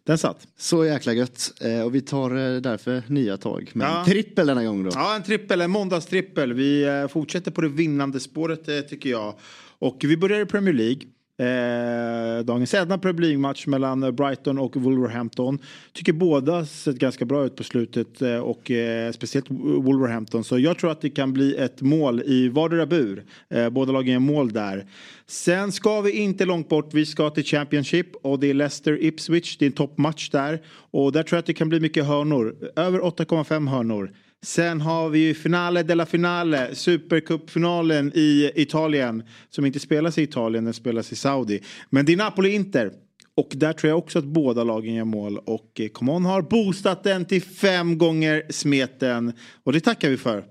[0.04, 0.48] den satt.
[0.58, 1.52] Så jäkla gött.
[1.86, 3.72] Och vi tar därför nya tag.
[3.74, 4.06] Men Ja.
[4.06, 4.90] trippel denna gång då.
[4.94, 6.54] Ja, en trippel, en måndagstrippel.
[6.54, 9.34] Vi fortsätter på det vinnande spåret tycker jag.
[9.80, 11.02] Och vi börjar i Premier League.
[11.40, 15.60] Eh, dagens enda Premier League-match mellan Brighton och Wolverhampton.
[15.94, 20.44] Tycker båda sett ganska bra ut på slutet eh, och eh, speciellt Wolverhampton.
[20.44, 23.24] Så jag tror att det kan bli ett mål i vardera bur.
[23.50, 24.86] Eh, båda lagen gör mål där.
[25.28, 26.94] Sen ska vi inte långt bort.
[26.94, 29.58] Vi ska till Championship och det är Leicester Ipswich.
[29.58, 30.60] Det är en toppmatch där.
[30.92, 32.56] Och där tror jag att det kan bli mycket hörnor.
[32.76, 34.12] Över 8,5 hörnor.
[34.46, 39.24] Sen har vi ju Finale della Finale, Supercupfinalen i Italien.
[39.50, 41.62] Som inte spelas i Italien, den spelas i Saudi.
[41.90, 42.92] Men det är Napoli-Inter.
[43.36, 45.38] Och där tror jag också att båda lagen gör mål.
[45.38, 49.34] Och eh, Coman har boostat den till fem gånger smeten.
[49.64, 50.44] Och det tackar vi för.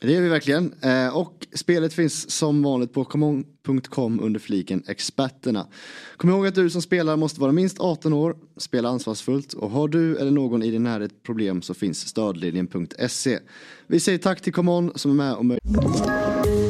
[0.00, 0.74] Det gör vi verkligen.
[0.82, 5.66] Eh, och spelet finns som vanligt på common.com under fliken experterna.
[6.16, 9.88] Kom ihåg att du som spelare måste vara minst 18 år, spela ansvarsfullt och har
[9.88, 13.38] du eller någon i din närhet problem så finns stödlinjen.se.
[13.86, 16.69] Vi säger tack till Common som är med och möjliggör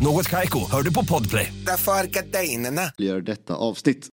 [0.00, 1.52] Något Kaiko, hör du på Podplay.
[1.66, 2.90] Därför är gardinerna.
[3.22, 4.08] detta avsnitt.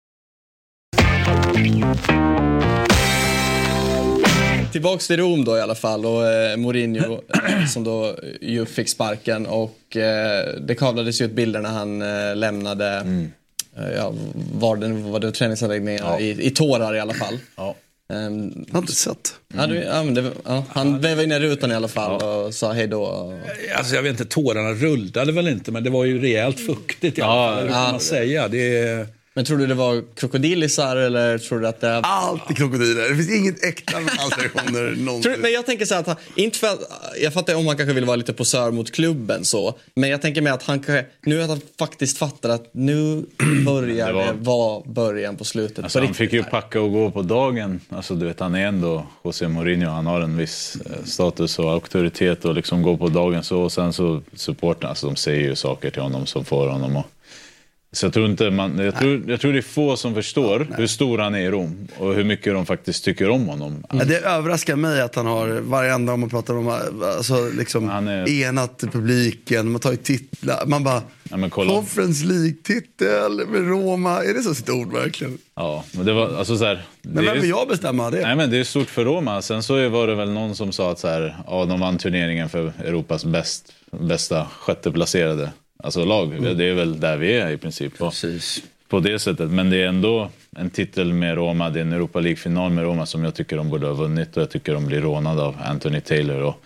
[4.72, 8.88] Tillbaks till Rom då i alla fall och eh, Mourinho eh, som då ju fick
[8.88, 12.96] sparken och eh, det kavlades ju ut bilder när han eh, lämnade
[13.76, 14.12] eh, ja,
[14.54, 17.38] var det, var det träningsanläggningen i, i tårar i alla fall.
[17.56, 17.74] Ja.
[18.12, 19.34] Ehm, Jag har inte sett.
[19.56, 22.54] ja, du, ja, men det, ja, han vevade in i rutan i alla fall och
[22.54, 23.32] sa hej då.
[23.76, 27.22] Alltså jag vet inte, tårarna rullade väl inte, men det var ju rejält fuktigt i
[27.22, 27.68] alla fall.
[27.68, 28.48] Kan man säga?
[28.48, 29.06] Det är...
[29.36, 31.96] Men tror du det var krokodilisar eller tror du att det...
[31.96, 33.08] Alltid krokodiler.
[33.08, 36.58] Det finns inget äkta med hans reaktioner men jag tänker så här att han, inte
[36.58, 36.80] för att,
[37.22, 39.74] jag fattar om han kanske vill vara lite posör mot klubben så.
[39.94, 43.24] Men jag tänker mig att han kanske, nu att han faktiskt fattar att nu
[43.66, 45.84] börjar Det det, var- vara början på slutet.
[45.84, 47.80] Alltså, på han fick ju packa och gå på dagen.
[47.88, 49.90] Alltså, du vet, han är ändå José Mourinho.
[49.90, 53.60] Han har en viss eh, status och auktoritet och liksom gå på dagen så.
[53.60, 57.06] Och sen så supporten, alltså de säger ju saker till honom som får honom att...
[57.94, 60.86] Så jag tror inte man, jag tror, jag tror det är få som förstår hur
[60.86, 63.84] stor han är i Rom och hur mycket de faktiskt tycker om honom.
[63.92, 66.68] Ja, Det överraskar mig att han har varenda om man pratar om
[67.18, 71.72] alltså, liksom, är- enat publiken, man tar ju titlar, man bara Ja, men kolla.
[71.72, 75.38] Conference League-titel med Roma, är det så stort verkligen?
[75.54, 78.20] Ja, men det var alltså så här, Men vem är- vill jag bestämma det?
[78.20, 79.42] Nej men det är stort för Roma.
[79.42, 82.48] Sen så var det väl någon som sa att så här, ja, de vann turneringen
[82.48, 85.50] för Europas bäst, bästa sjätteplacerade
[85.82, 86.56] alltså lag.
[86.56, 87.98] Det är väl där vi är i princip.
[87.98, 88.12] På,
[88.88, 89.50] på det sättet.
[89.50, 91.70] Men det är ändå en titel med Roma.
[91.70, 94.42] Det är en Europa League-final med Roma som jag tycker de borde ha vunnit och
[94.42, 96.42] jag tycker de blir rånade av Anthony Taylor.
[96.42, 96.60] Och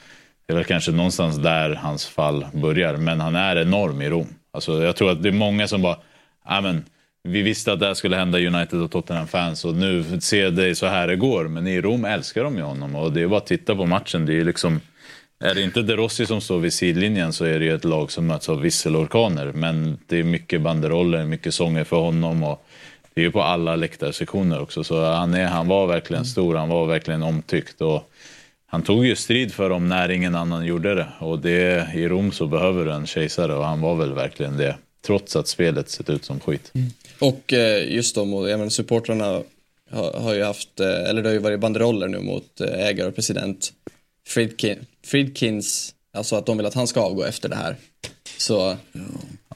[0.46, 2.96] det är väl kanske någonstans där hans fall börjar.
[2.96, 4.26] Men han är enorm i Rom.
[4.50, 5.96] Alltså, jag tror att det är många som bara,
[7.22, 10.86] vi visste att det här skulle hända United och Tottenham-fans och nu ser det så
[10.86, 11.48] här det går.
[11.48, 14.26] Men i Rom älskar de ju honom och det är bara att titta på matchen.
[14.26, 14.80] Det är ju liksom,
[15.40, 18.12] är det inte De Rossi som står vid sidlinjen så är det ju ett lag
[18.12, 19.52] som möts av visselorkaner.
[19.52, 22.64] Men det är mycket banderoller, mycket sånger för honom och
[23.14, 24.84] det är ju på alla läktarsektioner också.
[24.84, 27.80] Så han, är, han var verkligen stor, han var verkligen omtyckt.
[27.80, 28.10] Och
[28.66, 31.08] han tog ju strid för dem när ingen annan gjorde det.
[31.18, 34.76] Och det, i Rom så behöver du en kejsare och han var väl verkligen det.
[35.06, 36.72] Trots att spelet sett ut som skit.
[37.18, 39.42] Och eh, just då, jag menar, supportrarna
[39.90, 43.08] har, har ju haft, eh, eller det har ju varit banderoller nu mot eh, ägare
[43.08, 43.72] och president
[44.28, 47.76] Friedkin, Friedkins, alltså att de vill att han ska avgå efter det här.
[48.38, 48.76] Så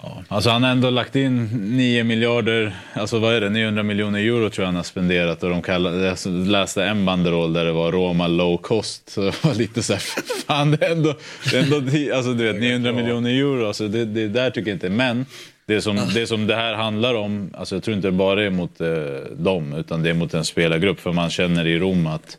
[0.02, 4.18] Ja, alltså han har ändå lagt in 9 miljarder, alltså vad är det, 900 miljoner
[4.18, 5.42] euro tror jag han har spenderat.
[5.42, 9.11] Och de kallade, jag läste en banderoll där det var Roma low cost.
[9.11, 10.00] Så det var lite så här,
[10.46, 11.14] fan det är ändå,
[11.50, 11.76] det är ändå
[12.16, 13.66] alltså du vet 900 miljoner euro.
[13.66, 15.26] Alltså det, det där tycker jag inte, men
[15.66, 18.50] det som, det som det här handlar om, alltså jag tror inte det bara är
[18.50, 18.88] mot eh,
[19.37, 21.00] dem, utan det är mot en spelargrupp.
[21.00, 22.38] För man känner i Rom att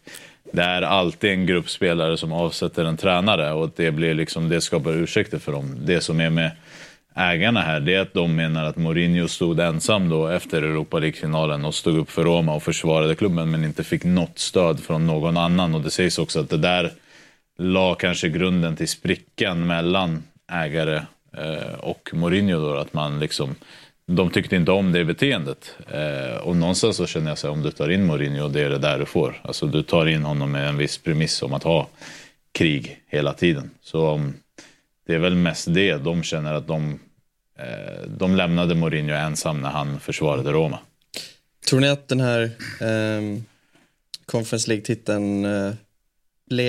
[0.53, 4.61] det är alltid en grupp spelare som avsätter en tränare och det, blir liksom, det
[4.61, 5.75] skapar ursäkter för dem.
[5.85, 6.51] Det som är med
[7.15, 11.65] ägarna här, det är att de menar att Mourinho stod ensam då efter Europa League-finalen
[11.65, 15.37] och stod upp för Roma och försvarade klubben men inte fick något stöd från någon
[15.37, 15.75] annan.
[15.75, 16.91] Och det sägs också att det där
[17.57, 21.01] la kanske grunden till sprickan mellan ägare
[21.37, 23.55] eh, och Mourinho då, att man liksom
[24.05, 25.75] de tyckte inte om det beteendet.
[25.87, 28.69] Eh, och någonstans så känner jag så här, om du tar in Mourinho, det är
[28.69, 29.41] det där du får.
[29.43, 31.87] Alltså du tar in honom med en viss premiss om att ha
[32.51, 33.69] krig hela tiden.
[33.81, 34.33] Så um,
[35.07, 36.99] det är väl mest det de känner att de,
[37.59, 40.79] eh, de lämnade Mourinho ensam när han försvarade Roma.
[41.65, 42.41] Tror ni att den här
[42.81, 43.41] eh,
[44.25, 45.73] Conference League-titeln eh,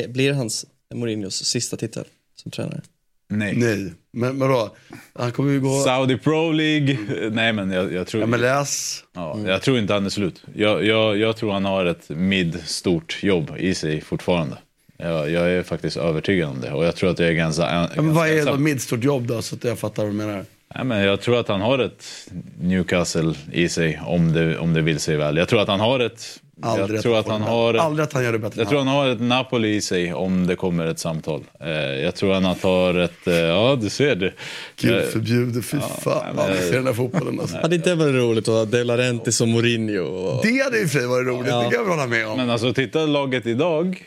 [0.09, 2.81] blir hans, Mourinhos sista titel som tränare?
[3.29, 3.55] Nej.
[3.57, 4.77] Nej, men vadå?
[5.15, 5.81] Han kommer ju gå...
[5.81, 6.99] Saudi Pro League.
[7.33, 8.27] Nej men jag, jag tror...
[8.27, 9.05] MLS.
[9.15, 10.45] Ja, jag tror inte han är slut.
[10.55, 14.57] Jag, jag, jag tror han har ett mid-stort jobb i sig fortfarande.
[14.97, 17.91] Jag, jag är faktiskt övertygad om det och jag tror att jag är ganska...
[17.97, 20.45] Men vad är då midstort jobb då så att jag fattar vad du menar?
[20.75, 22.29] Nej, men jag tror att han har ett
[22.61, 25.37] Newcastle i sig om det, om det vill sig väl.
[25.37, 26.41] Jag tror att han har ett...
[26.62, 27.75] Aldrig jag tror att han har...
[27.75, 30.47] Aldrig att han gör det bättre Jag tror han har ett Napoli i sig om
[30.47, 31.45] det kommer ett samtal.
[31.61, 33.27] Eh, jag tror han har ett...
[33.27, 34.33] Eh, ja, du ser det.
[34.81, 37.57] Gud Eh, förbjude, fy fan vad jag ser den här fotbollen alltså.
[37.62, 40.03] Hade inte det varit roligt att ha De Laurentiis och Mourinho?
[40.03, 40.47] Och...
[40.47, 41.59] Det hade i och för sig varit roligt, Ja.
[41.59, 42.37] det kan jag hålla med om.
[42.37, 44.05] Men alltså titta laget idag.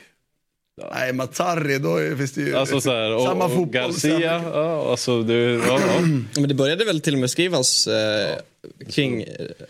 [0.94, 3.72] Nej, Mazzarri, då är- finns det ju Alltså så här, och, samma och fotboll.
[3.82, 4.42] Garcia.
[4.54, 6.02] Ja, alltså du, ja, ja.
[6.40, 8.36] Men det började väl till och med skrivas eh,
[8.90, 9.28] kring eh,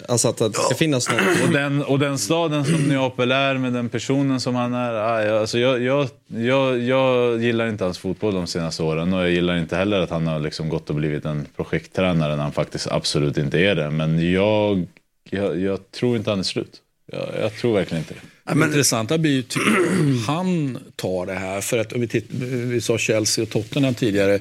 [0.07, 1.19] alltså att det ska finnas någon.
[1.47, 4.93] Och den, och den staden som Neapel är med den personen som han är.
[4.93, 9.31] aj, Alltså jag, jag, jag, jag gillar inte hans fotboll de senaste åren och jag
[9.31, 12.87] gillar inte heller att han har liksom gått och blivit en projekttränare när han faktiskt
[12.91, 13.89] absolut inte är det.
[13.89, 14.85] Men jag,
[15.29, 16.81] jag, jag tror inte han är slut.
[17.11, 18.19] Jag, jag tror verkligen inte det.
[18.55, 21.61] Det intressanta blir ju hur han tar det här.
[21.61, 24.39] För att om vi, titt, vi sa Chelsea och Tottenham tidigare.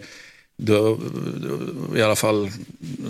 [0.59, 0.99] Då,
[1.37, 2.51] då, I alla fall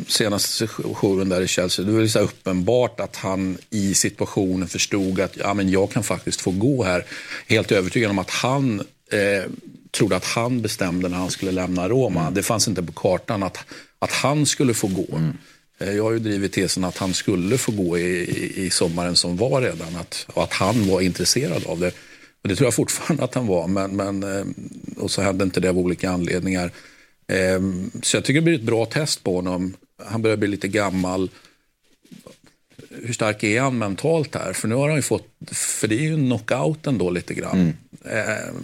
[0.08, 1.84] senaste sessionen där i Chelsea.
[1.84, 6.40] Det var så uppenbart att han i situationen förstod att ja, men jag kan faktiskt
[6.40, 7.04] få gå här.
[7.46, 8.80] Helt övertygad om att han
[9.12, 9.50] eh,
[9.90, 12.30] trodde att han bestämde när han skulle lämna Roma.
[12.30, 13.58] Det fanns inte på kartan att,
[13.98, 15.06] att han skulle få gå.
[15.16, 15.30] Eh,
[15.78, 19.36] Jag har ju drivit tesen att han skulle få gå i, i, i sommaren som
[19.36, 21.92] var redan att, och att han var intresserad av det.
[22.42, 24.44] Och det tror jag fortfarande att han var, men, men, eh,
[24.96, 26.70] och så hände inte det av olika anledningar.
[27.28, 27.60] Eh,
[28.02, 29.74] Så jag tycker det blir ett bra test på honom.
[30.06, 31.30] Han börjar bli lite gammal.
[33.02, 34.52] Hur stark är han mentalt här?
[34.52, 37.76] För nu har han ju fått, för det är ju knockouten då lite grann.
[38.04, 38.54] Eh,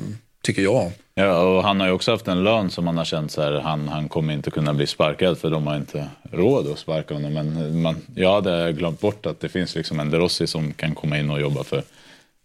[0.43, 0.93] Tycker jag.
[1.15, 3.53] Ja, och han har ju också haft en lön som han har känt så här,
[3.53, 7.33] han, han kommer inte kunna bli sparkad för de har inte råd att sparka honom.
[7.33, 11.19] Men man, jag hade glömt bort att det finns liksom en derossi som kan komma
[11.19, 11.83] in och jobba för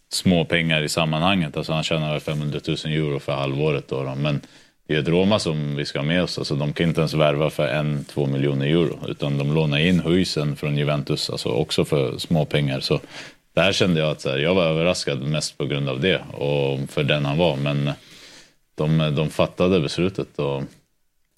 [0.10, 1.58] små pengar i sammanhanget.
[1.58, 4.04] Alltså han tjänar väl 500 000 euro för halvåret då.
[4.04, 4.16] då.
[4.16, 4.42] Men
[4.88, 6.38] det är ett Roma som vi ska ha med oss.
[6.38, 9.00] Alltså de kan inte ens värva för en, två miljoner euro.
[9.08, 12.80] Utan de lånar in Huisen från Juventus, alltså också för små pengar.
[12.80, 13.00] Så
[13.58, 17.04] där kände jag att här, jag var överraskad mest på grund av det och för
[17.04, 17.56] den han var.
[17.56, 17.92] Men
[18.76, 20.40] de, de fattade beslutet.
[20.40, 20.64] Och,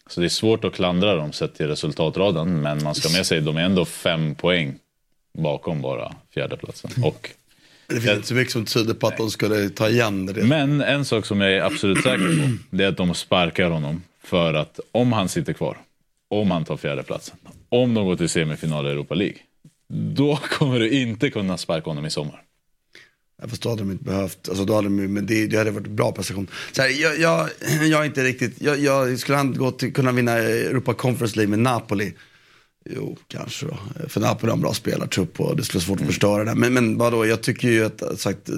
[0.07, 2.61] så det är svårt att klandra dem sett till resultatraden.
[2.61, 4.75] Men man ska med sig, de är ändå fem poäng
[5.37, 7.03] bakom bara fjärdeplatsen.
[7.03, 7.29] Och
[7.87, 10.43] Det finns inte så mycket som tyder på att de skulle ta igen det.
[10.43, 14.03] Men en sak som jag är absolut säker på, det är att de sparkar honom.
[14.23, 15.77] För att om han sitter kvar,
[16.27, 17.37] om han tar fjärdeplatsen,
[17.69, 19.37] om de går till semifinal i Europa League,
[19.93, 22.43] då kommer du inte kunna sparka honom i sommar.
[23.41, 25.87] Jag förstår att de inte behövt, alltså då hade de, men det, det hade varit
[25.87, 26.47] en bra prestation.
[26.71, 27.49] Så här, jag, jag,
[27.87, 31.49] jag är inte riktigt, jag, jag skulle han gå till, kunna vinna Europa Conference League
[31.49, 32.13] med Napoli?
[32.85, 33.77] Jo, kanske då.
[34.07, 36.55] För Napoli har en bra spelartrupp och det skulle vara svårt att förstöra det.
[36.55, 38.49] Men, men vadå, jag tycker ju att sagt,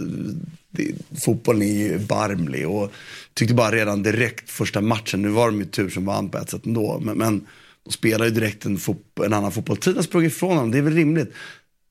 [0.70, 0.92] det,
[1.24, 2.92] fotbollen är ju barmlig och
[3.34, 6.50] tyckte bara redan direkt första matchen, nu var de ju tur som vann på ett
[6.50, 7.48] sätt ändå, men, men
[7.86, 9.78] de spelar ju direkt en, fot, en annan fotboll.
[9.78, 11.34] Tiden har sprungit ifrån honom, det är väl rimligt.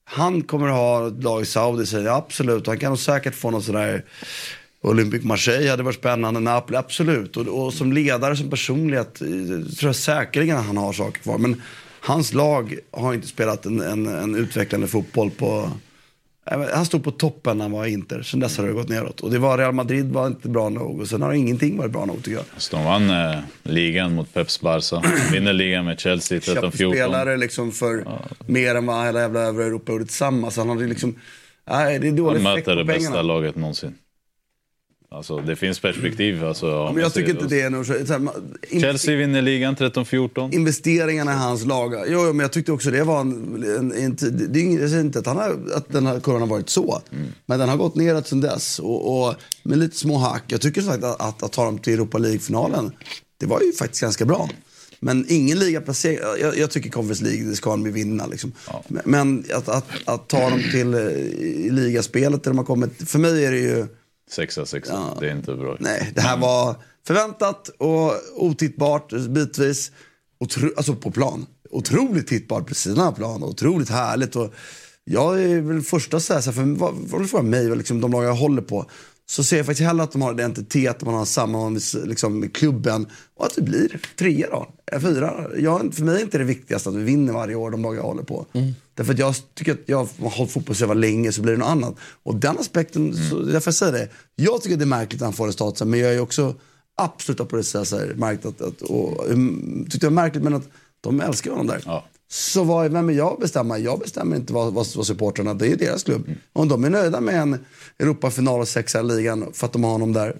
[0.04, 2.66] Han kommer att ha ett lag i Saudi, säger jag, absolut.
[2.66, 4.04] Han kan nog säkert få någon sån där
[4.82, 7.36] Olympic Marseille hade varit spännande, Napoli, absolut.
[7.36, 9.28] Och, och som ledare, som personlighet, eh,
[9.78, 11.38] tror jag säkerligen att han har saker kvar.
[11.38, 11.62] Men
[12.00, 15.70] hans lag har inte spelat en, en, en utvecklande fotboll på
[16.74, 19.20] han stod på toppen när han var i Inter, sen dess har det gått neråt.
[19.20, 22.04] Och det var Real Madrid var inte bra nog och sen har ingenting varit bra
[22.04, 22.44] nog tycker jag.
[22.56, 25.02] Så de vann eh, ligan mot Peps Barca.
[25.32, 26.70] Vinner ligan med Chelsea Köpte 13-14.
[26.92, 28.04] spelare liksom för
[28.46, 30.56] mer än vad hela jävla övriga Europa gjorde tillsammans.
[30.56, 31.14] Han hade liksom,
[31.70, 33.22] nej det är Han dålig effekt möter på det bästa pengarna.
[33.22, 33.94] laget någonsin.
[35.12, 36.44] Alltså det finns perspektiv.
[36.44, 39.42] Alltså, Ja, men jag tycker inte det är något, så här, man- in- Chelsea vinner
[39.42, 40.54] ligan 13-14.
[40.54, 41.94] investeringarna i hans lag.
[41.94, 44.16] Jo, jo, men jag tyckte också det var en, en, en.
[44.52, 47.02] Det är jag säger inte att, han har, att den här kurvan har varit så.
[47.46, 48.78] Men den har gått neråt sedan dess.
[48.78, 50.44] Och, och med lite små hack.
[50.46, 52.92] Jag tycker som sagt att, att, att ta dem till Europa League-finalen,
[53.40, 54.48] det var ju faktiskt ganska bra.
[55.00, 56.18] Men ingen ligaplacering.
[56.40, 58.26] Jag, jag tycker Conference League, det ska de vinna.
[58.26, 58.52] Liksom.
[58.88, 63.10] Men, men att, att, att ta dem till eh, i ligaspelet där de har kommit.
[63.10, 63.86] För mig är det ju...
[64.30, 65.16] Sexa, sexa.
[65.20, 65.76] Det är inte bra.
[65.80, 69.92] Nej, det här var förväntat och otittbart bitvis.
[70.38, 71.46] Otro, alltså på plan.
[71.70, 73.44] Otroligt tittbart på sidan av plan.
[73.44, 74.36] Otroligt härligt.
[74.36, 74.54] Och
[75.04, 76.78] jag är väl första att säga, så här, för
[77.10, 78.90] vad, frågar mig, vad liksom, de lag jag håller på.
[79.30, 82.52] Så ser jag faktiskt hellre att de har en identitet, man har samma liksom, med
[82.56, 83.06] klubben.
[83.36, 85.46] Och att vi blir trea då, eh, fyra.
[85.58, 88.02] Jag, för mig är inte det viktigaste att vi vinner varje år, de lag jag
[88.02, 88.46] håller på.
[88.94, 91.68] Därför att jag tycker att jag har hållit fotboll så länge så blir det något
[91.68, 91.94] annat.
[92.22, 94.08] Och den aspekten, så, därför jag säger det.
[94.34, 96.54] Jag tycker det är märkligt att han får den statusen, men jag är också
[96.96, 100.68] absolut på det sättet märkt att, att och, um, tyckte det var märkligt men att
[101.00, 101.82] de älskar honom där.
[101.86, 102.04] Ja.
[102.32, 103.78] Så vad, vem är jag att bestämma?
[103.78, 106.30] Jag bestämmer inte vad, vad, vad supportrarna, det är deras klubb.
[106.52, 107.64] Om de är nöjda med en
[107.98, 110.36] Europafinal och sexa i ligan för att de har honom där,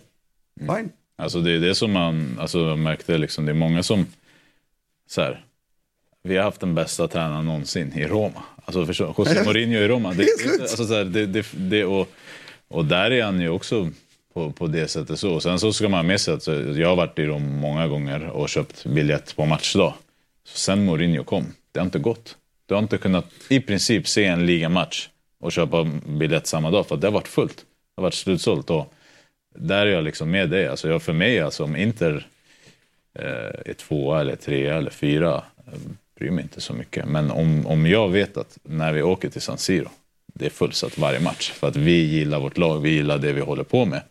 [0.58, 0.90] fine.
[1.18, 4.06] Alltså det är det som man alltså, jag märkte, liksom, det är många som,
[5.08, 5.44] så här,
[6.22, 8.42] vi har haft den bästa tränaren någonsin i Roma.
[8.64, 10.12] Alltså förstå, José Mourinho i Roma.
[10.12, 10.26] Det,
[10.60, 12.08] alltså, så här, det, det, det, och,
[12.68, 13.90] och där är han ju också
[14.34, 15.40] på, på det sättet så.
[15.40, 18.26] Sen så ska man ha med sig att jag har varit i Rom många gånger
[18.26, 19.94] och köpt biljett på matchdag.
[20.44, 22.36] Så sen Mourinho kom, det har inte gått.
[22.66, 25.08] Du har inte kunnat i princip se en ligamatch
[25.40, 27.56] och köpa biljett samma dag för det har varit fullt.
[27.56, 27.64] Det
[27.96, 28.70] har varit slutsålt.
[28.70, 28.94] Och
[29.54, 30.68] där är jag liksom med dig.
[30.68, 32.26] Alltså jag, för mig, alltså, om Inter
[33.14, 35.78] eh, är tvåa eller trea eller fyra, eh,
[36.18, 37.04] bryr mig inte så mycket.
[37.04, 39.90] Men om, om jag vet att när vi åker till San Siro,
[40.34, 41.50] det är fullsatt varje match.
[41.50, 44.02] För att vi gillar vårt lag, vi gillar det vi håller på med.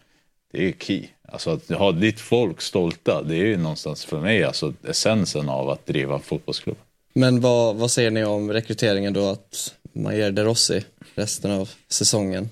[0.52, 1.08] Det är key.
[1.32, 5.70] Alltså att ha ditt folk stolta, det är ju någonstans för mig alltså essensen av
[5.70, 6.78] att driva fotbollsklubb.
[7.14, 10.84] Men vad, vad säger ni om rekryteringen då att man ger De Rossi
[11.16, 12.50] resten av säsongen?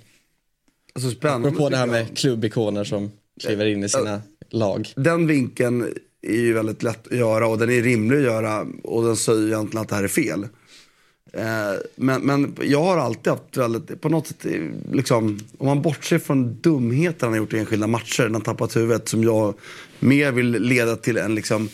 [0.93, 1.48] Alltså spännande.
[1.48, 4.93] Apropå det här med klubbikoner som kliver in i sina lag.
[4.96, 9.04] Den vinkeln är ju väldigt lätt att göra och den är rimlig att göra och
[9.04, 10.48] den säger ju egentligen att det här är fel.
[11.34, 14.46] Eh, men, men jag har alltid haft väldigt, på något sätt,
[14.91, 18.76] liksom, om man bortser från dumheter han har gjort i enskilda matcher, när han tappat
[18.76, 19.54] huvudet, som jag
[20.00, 21.70] mer vill leda till en liksom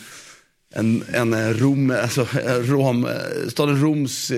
[0.74, 4.30] en, en eh, Rom, alltså eh, Rom, eh, staden Roms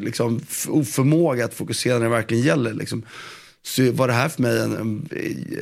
[0.00, 2.74] liksom, oförmåga att fokusera när det verkligen gäller.
[2.74, 3.02] Liksom.
[3.62, 5.08] Så var det här för mig en, en,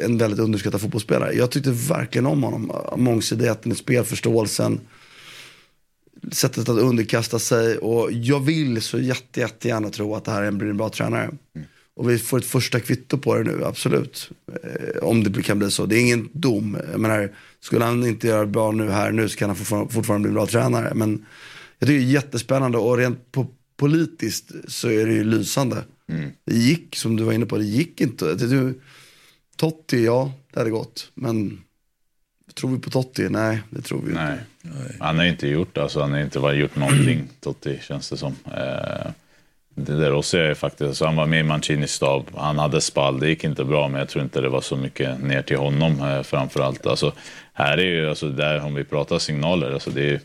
[0.05, 1.33] en väldigt underskattad fotbollsspelare.
[1.33, 2.73] Jag tyckte verkligen om honom.
[2.97, 4.81] Mångsidigheten i spelförståelsen.
[6.33, 7.79] Sättet att underkasta sig.
[7.79, 11.25] Och jag vill så jätte, jättegärna tro att det här blir en bra tränare.
[11.25, 11.67] Mm.
[11.97, 14.31] Och vi får ett första kvitto på det nu, absolut.
[14.63, 15.87] Eh, om det kan bli så.
[15.87, 16.79] Det är ingen dom.
[16.91, 20.35] Jag menar, skulle han inte göra bra nu här nu så kan han fortfarande, bli
[20.35, 20.95] bra tränare.
[20.95, 21.27] Men
[21.79, 25.85] jag tycker det är jättespännande och rent po politiskt så är det ju lysande.
[26.45, 28.35] Det gick, som du var inne på, det gick inte.
[28.35, 28.75] Det, det,
[29.57, 31.11] Totti, ja, det hade gått.
[31.15, 31.61] Men
[32.55, 33.29] tror vi på Totti?
[33.29, 34.39] Nej, det tror vi Nej.
[34.65, 34.77] inte.
[35.01, 38.35] Han har inte gjort alltså, han har inte gjort någonting, Totti, känns det som.
[38.45, 39.11] Eh,
[39.79, 43.21] det där också är faktiskt, så han var med i Mancinis stab, han hade spall,
[43.21, 46.01] det gick inte bra, men jag tror inte det var så mycket ner till honom
[46.01, 46.87] eh, framför allt.
[46.87, 47.13] Alltså,
[47.53, 50.21] här är ju, alltså, där om vi pratar signaler, alltså, det är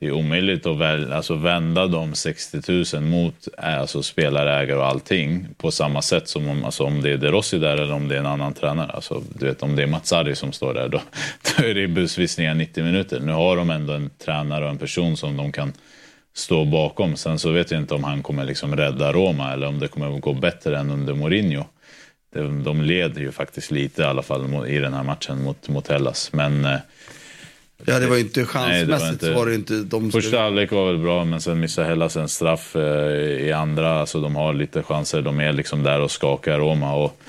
[0.00, 4.86] det är omöjligt att väl, alltså vända de 60 000 mot eh, alltså spelarägare och
[4.86, 8.08] allting på samma sätt som om, alltså om det är De Rossi där eller om
[8.08, 8.90] det är en annan tränare.
[8.90, 11.00] Alltså, du vet, om det är Matsari som står där, då,
[11.56, 13.20] då är det busvisningar 90 minuter.
[13.20, 15.72] Nu har de ändå en tränare och en person som de kan
[16.36, 17.16] stå bakom.
[17.16, 20.14] Sen så vet jag inte om han kommer liksom rädda Roma eller om det kommer
[20.16, 21.64] att gå bättre än under Mourinho.
[22.34, 25.88] De, de leder ju faktiskt lite i alla fall i den här matchen mot, mot
[25.88, 26.32] Hellas.
[26.32, 26.76] Men eh,
[27.86, 30.10] Ja, det var ju inte Nej, det var chansmässigt inte- var inte.
[30.12, 32.82] Första halvlek var väl bra, men sen missade Hellas en straff eh,
[33.46, 34.00] i andra.
[34.00, 36.94] Alltså de har lite chanser, de är liksom där och skakar Roma.
[36.94, 37.20] Och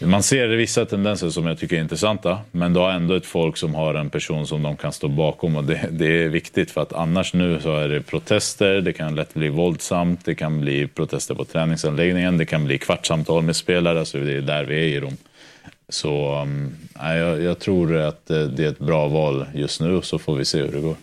[0.00, 3.56] man ser vissa tendenser som jag tycker är intressanta, men du har ändå ett folk
[3.56, 6.80] som har en person som de kan stå bakom och det, det är viktigt för
[6.80, 10.86] att annars nu så är det protester, det kan lätt bli våldsamt, det kan bli
[10.86, 14.82] protester på träningsanläggningen, det kan bli kvartssamtal med spelare, alltså det är där vi är
[14.82, 15.16] i Rom.
[15.88, 20.18] Så um, jag, jag tror att eh, det är ett bra val just nu, så
[20.18, 20.96] får vi se hur det går.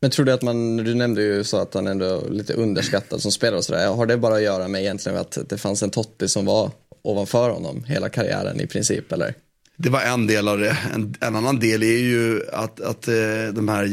[0.00, 3.22] Men tror du att man, du nämnde ju så att han ändå är lite underskattad
[3.22, 3.88] som spelare och sådär.
[3.88, 6.70] Har det bara att göra med egentligen att det fanns en Totti som var
[7.04, 9.34] ovanför honom hela karriären i princip eller?
[9.76, 10.76] Det var en del av det.
[10.94, 13.14] En, en annan del är ju att, att eh,
[13.52, 13.86] de här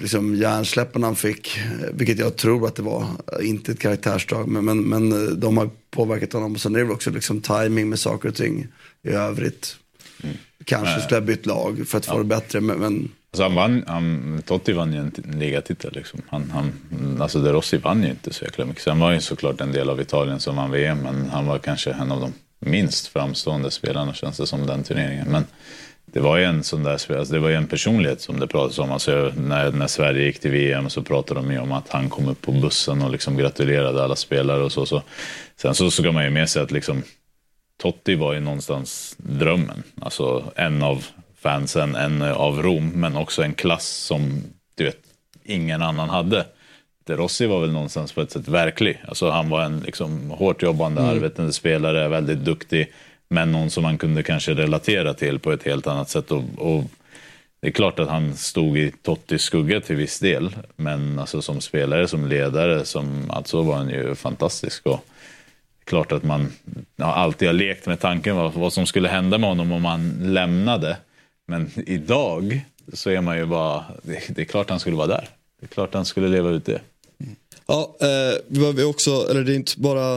[0.00, 4.48] liksom, hjärnsläppen han fick, eh, vilket jag tror att det var, eh, inte ett karaktärsdrag,
[4.48, 6.52] men, men, men de har påverkat honom.
[6.52, 8.66] Och sen är det väl också liksom timing med saker och ting
[9.02, 9.76] i övrigt.
[10.64, 13.84] Kanske skulle jag bytt lag för att få det bättre, men, men Alltså han vann,
[13.86, 15.92] han, Totti vann ju en ligatitel.
[15.92, 16.20] Liksom.
[16.28, 16.72] Han, han,
[17.22, 18.82] alltså De Rossi vann ju inte så jäkla mycket.
[18.82, 21.90] Sen var ju såklart en del av Italien som vann VM, men han var kanske
[21.90, 22.32] en av de
[22.64, 25.28] minst framstående spelarna känns det som den turneringen.
[25.30, 25.44] Men
[26.04, 28.78] det var ju en sån där alltså det var ju en personlighet som det pratades
[28.78, 28.92] om.
[28.92, 32.28] Alltså när, när Sverige gick till VM så pratade de ju om att han kom
[32.28, 34.86] upp på bussen och liksom gratulerade alla spelare och så.
[34.86, 35.02] så.
[35.56, 37.02] Sen så ska man ju med sig att liksom
[37.82, 39.82] Totti var ju någonstans drömmen.
[40.00, 41.06] Alltså en av
[41.40, 44.42] fansen, en av Rom, men också en klass som
[44.74, 44.98] du vet,
[45.44, 46.46] ingen annan hade.
[47.04, 49.00] De Rossi var väl någonstans på ett sätt verklig.
[49.08, 52.92] Alltså han var en liksom, hårt jobbande, arbetande spelare, väldigt duktig,
[53.28, 56.30] men någon som man kunde kanske relatera till på ett helt annat sätt.
[56.30, 56.84] Och, och
[57.60, 61.60] det är klart att han stod i Tottis skugga till viss del, men alltså, som
[61.60, 64.86] spelare, som ledare, som, alltså var han ju fantastisk.
[64.86, 65.04] Och,
[65.84, 66.52] klart att man
[66.96, 70.18] ja, alltid har lekt med tanken vad, vad som skulle hända med honom om han
[70.20, 70.96] lämnade.
[71.46, 72.60] Men idag
[72.92, 75.28] så är man ju bara, det, det är klart han skulle vara där.
[75.60, 76.80] Det är klart han skulle leva ut det.
[77.66, 80.14] Ja, eh, vi behöver också, eller det är inte bara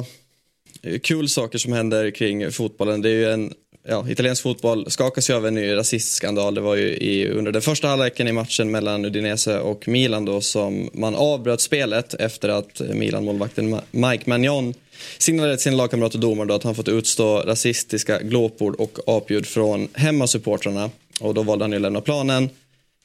[0.81, 3.01] eh, kul saker som händer kring fotbollen.
[3.01, 3.53] Det är ju en,
[3.87, 6.55] ja, italiensk fotboll skakas ju av en ny rasistskandal.
[6.55, 10.41] Det var ju i, under den första halvleken i matchen mellan Udinese och Milan då
[10.41, 14.73] som man avbröt spelet efter att Milan-målvakten Mike Magnon
[15.17, 19.45] signalerade till sin lagkamrat och domare då att han fått utstå rasistiska glåpord och apljud
[19.45, 20.89] från hemmasupportrarna.
[21.19, 22.49] Och då valde han ju att lämna planen.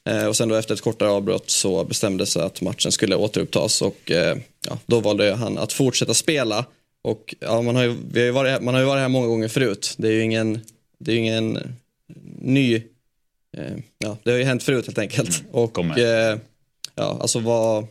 [0.09, 4.11] Eh, och sen då efter ett kortare avbrott så bestämdes att matchen skulle återupptas och
[4.11, 4.37] eh,
[4.69, 6.65] ja, då valde han att fortsätta spela.
[7.01, 9.09] Och ja, man har ju, vi har ju varit, här- man har ju varit här
[9.09, 9.95] många gånger förut.
[9.97, 10.59] Det är ju ingen,
[10.97, 11.59] det är ingen
[12.41, 12.75] ny,
[13.57, 15.43] eh, ja det har ju hänt förut helt enkelt.
[15.51, 15.97] Och kommer.
[16.31, 16.37] eh,
[16.95, 17.87] ja, alltså vad,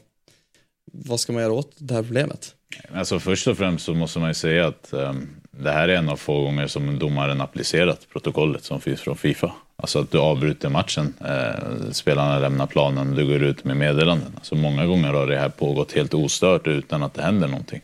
[0.93, 2.55] vad ska man göra åt det här problemet?
[2.95, 6.09] Alltså först och främst så måste man ju säga att ehm, det här är en
[6.09, 9.53] av få gånger som domaren applicerat protokollet som finns från Fifa.
[9.81, 14.33] Alltså att du avbryter matchen, eh, spelarna lämnar planen, du går ut med meddelanden.
[14.37, 17.81] Alltså många gånger har det här pågått helt ostört utan att det händer någonting.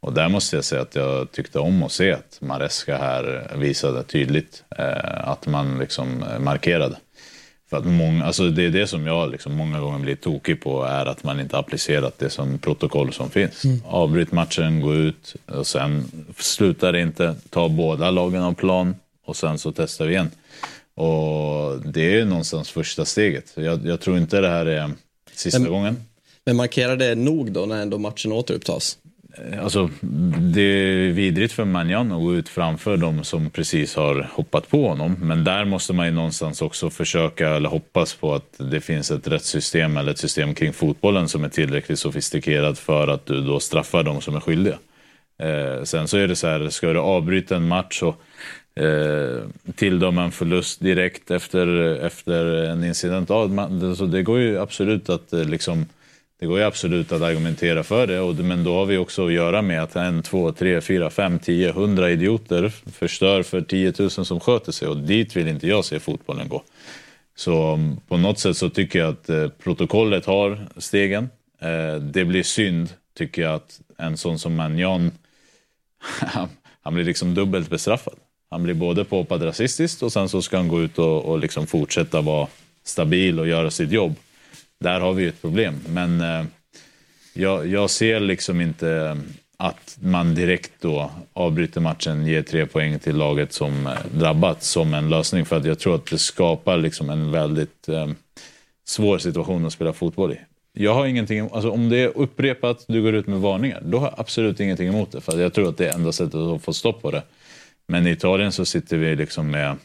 [0.00, 4.02] Och där måste jag säga att jag tyckte om att se att Maresca här visade
[4.02, 6.96] tydligt eh, att man liksom eh, markerade.
[7.70, 10.84] För att många, alltså det är det som jag liksom många gånger blir tokig på
[10.84, 13.62] är att man inte applicerat det som protokoll som finns.
[13.84, 16.04] Avbryt matchen, gå ut och sen
[16.36, 20.30] slutar det inte, ta båda lagen av plan och sen så testar vi igen.
[20.98, 23.52] Och det är någonstans första steget.
[23.54, 24.90] Jag, jag tror inte det här är
[25.32, 25.96] sista Men- gången.
[26.44, 28.98] Men markerar det nog då när ändå matchen återupptas?
[29.62, 29.90] Alltså,
[30.54, 34.88] det är vidrigt för Manjan att gå ut framför dem som precis har hoppat på
[34.88, 35.16] honom.
[35.20, 39.28] Men där måste man ju någonstans också försöka eller hoppas på att det finns ett
[39.28, 44.02] rättssystem eller ett system kring fotbollen som är tillräckligt sofistikerat för att du då straffar
[44.02, 44.78] dem som är skyldiga.
[45.42, 48.20] Eh, sen så är det så här, ska du avbryta en match och
[48.78, 53.28] Eh, till tilldöma en förlust direkt efter, efter en incident.
[53.28, 55.86] Ja, man, så det går ju absolut att eh, liksom
[56.40, 59.32] det går ju absolut att argumentera för det, och, men då har vi också att
[59.32, 64.10] göra med att en, två, tre, fyra, fem, tio, hundra idioter förstör för 10 000
[64.10, 66.62] som sköter sig och dit vill inte jag se fotbollen gå.
[67.36, 71.28] Så mm, på något sätt så tycker jag att eh, protokollet har stegen.
[71.60, 75.10] Eh, det blir synd, tycker jag, att en sån som Manjan
[76.82, 78.14] han blir liksom dubbelt bestraffad.
[78.50, 81.66] Han blir både påhoppad rasistiskt och sen så ska han gå ut och, och liksom
[81.66, 82.48] fortsätta vara
[82.84, 84.14] stabil och göra sitt jobb.
[84.80, 85.74] Där har vi ju ett problem.
[85.88, 86.44] Men eh,
[87.32, 89.14] jag, jag ser liksom inte eh,
[89.56, 94.94] att man direkt då avbryter matchen, ger tre poäng till laget som eh, drabbats som
[94.94, 95.44] en lösning.
[95.44, 98.08] För att jag tror att det skapar liksom en väldigt eh,
[98.84, 100.38] svår situation att spela fotboll i.
[100.72, 104.06] Jag har ingenting, alltså om det är upprepat, du går ut med varningar, då har
[104.06, 105.20] jag absolut ingenting emot det.
[105.20, 107.22] För jag tror att det är enda sättet att få stopp på det.
[107.88, 109.76] Men i Italien så sitter vi liksom med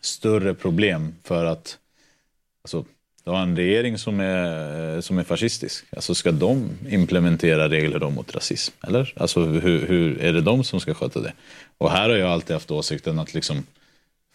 [0.00, 1.78] större problem för att
[2.62, 2.84] alltså,
[3.24, 5.84] du har en regering som är, eh, som är fascistisk.
[5.96, 8.74] Alltså ska de implementera regler då mot rasism?
[8.86, 9.12] Eller?
[9.16, 11.32] Alltså hur, hur är det de som ska sköta det?
[11.78, 13.66] Och här har jag alltid haft åsikten att liksom,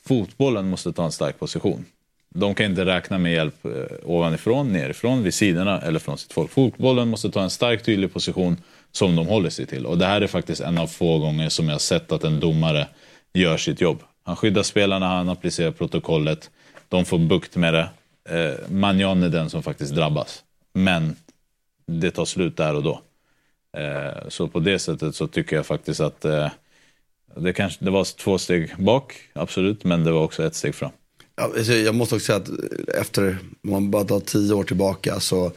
[0.06, 1.86] fotbollen måste ta en stark position.
[2.30, 3.72] De kan inte räkna med hjälp eh,
[4.04, 6.52] ovanifrån, nerifrån, vid sidorna eller från sitt folk.
[6.52, 8.58] Fotbollen måste ta en stark, tydlig position
[8.92, 9.86] som de håller sig till.
[9.86, 12.40] Och det här är faktiskt en av få gånger som jag har sett att en
[12.40, 12.88] domare
[13.34, 14.04] gör sitt jobb.
[14.24, 16.50] Han skyddar spelarna, han applicerar protokollet,
[16.90, 17.90] de får bukt med det.
[18.30, 20.44] Eh, Manjan är den som faktiskt drabbas.
[20.74, 21.16] Men
[21.86, 23.02] det tar slut där och då.
[23.78, 26.48] Eh, så på det sättet så tycker jag faktiskt att eh,
[27.36, 30.92] det, kanske, det var två steg bak, absolut, men det var också ett steg fram.
[31.36, 32.50] Alltså, jag måste också säga att
[33.02, 35.52] efter, om man bara tar tio år tillbaka så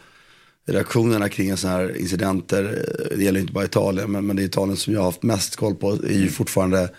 [0.67, 4.47] reaktionerna kring sådana här incidenter, eh, det gäller inte bara Italien, men, men det är
[4.47, 6.91] Italien som jag har haft mest koll på, är ju fortfarande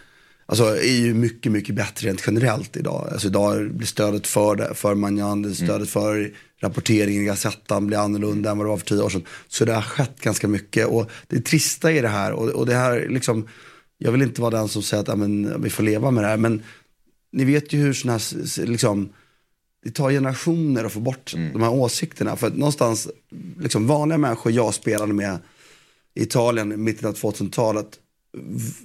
[0.46, 3.10] Alltså är ju mycket, mycket bättre rent generellt idag.
[3.12, 5.86] Alltså idag blir stödet för, det, för Manjan, stödet mm.
[5.86, 9.26] för rapporteringen i Gazettan blir annorlunda än vad det var för tio år sedan.
[9.48, 12.76] Så det har skett ganska mycket och det trista i det här och, och det
[12.76, 13.48] här liksom,
[13.98, 16.28] jag vill inte vara den som säger att ja, men, vi får leva med det
[16.28, 16.64] här, men
[17.32, 19.10] ni vet ju hur sådana här, liksom,
[19.84, 21.54] det tar generationer att få bort mm.
[21.54, 22.36] de här åsikterna.
[22.36, 23.08] För att någonstans,
[23.64, 25.38] liksom vanliga människor jag spelade med
[26.16, 28.00] i Italien i mitten av 2000-talet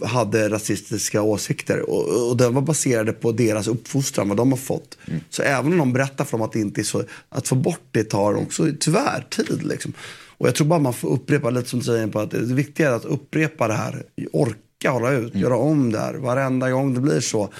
[0.03, 1.91] hade rasistiska åsikter.
[1.91, 4.99] Och, och den var baserade på deras uppfostran, vad de har fått.
[5.07, 5.21] Mm.
[5.31, 7.89] Så även om de berättar för dem att det inte är så, att få bort
[7.91, 9.67] det tar också tyvärr tid.
[9.67, 9.93] Liksom.
[10.39, 12.89] Och jag tror bara man får upprepa, lite som du säger, på att det viktiga
[12.89, 14.03] är att upprepa det här.
[14.33, 15.43] Orka hålla ut, mm.
[15.43, 17.53] göra om det här varenda gång det blir så.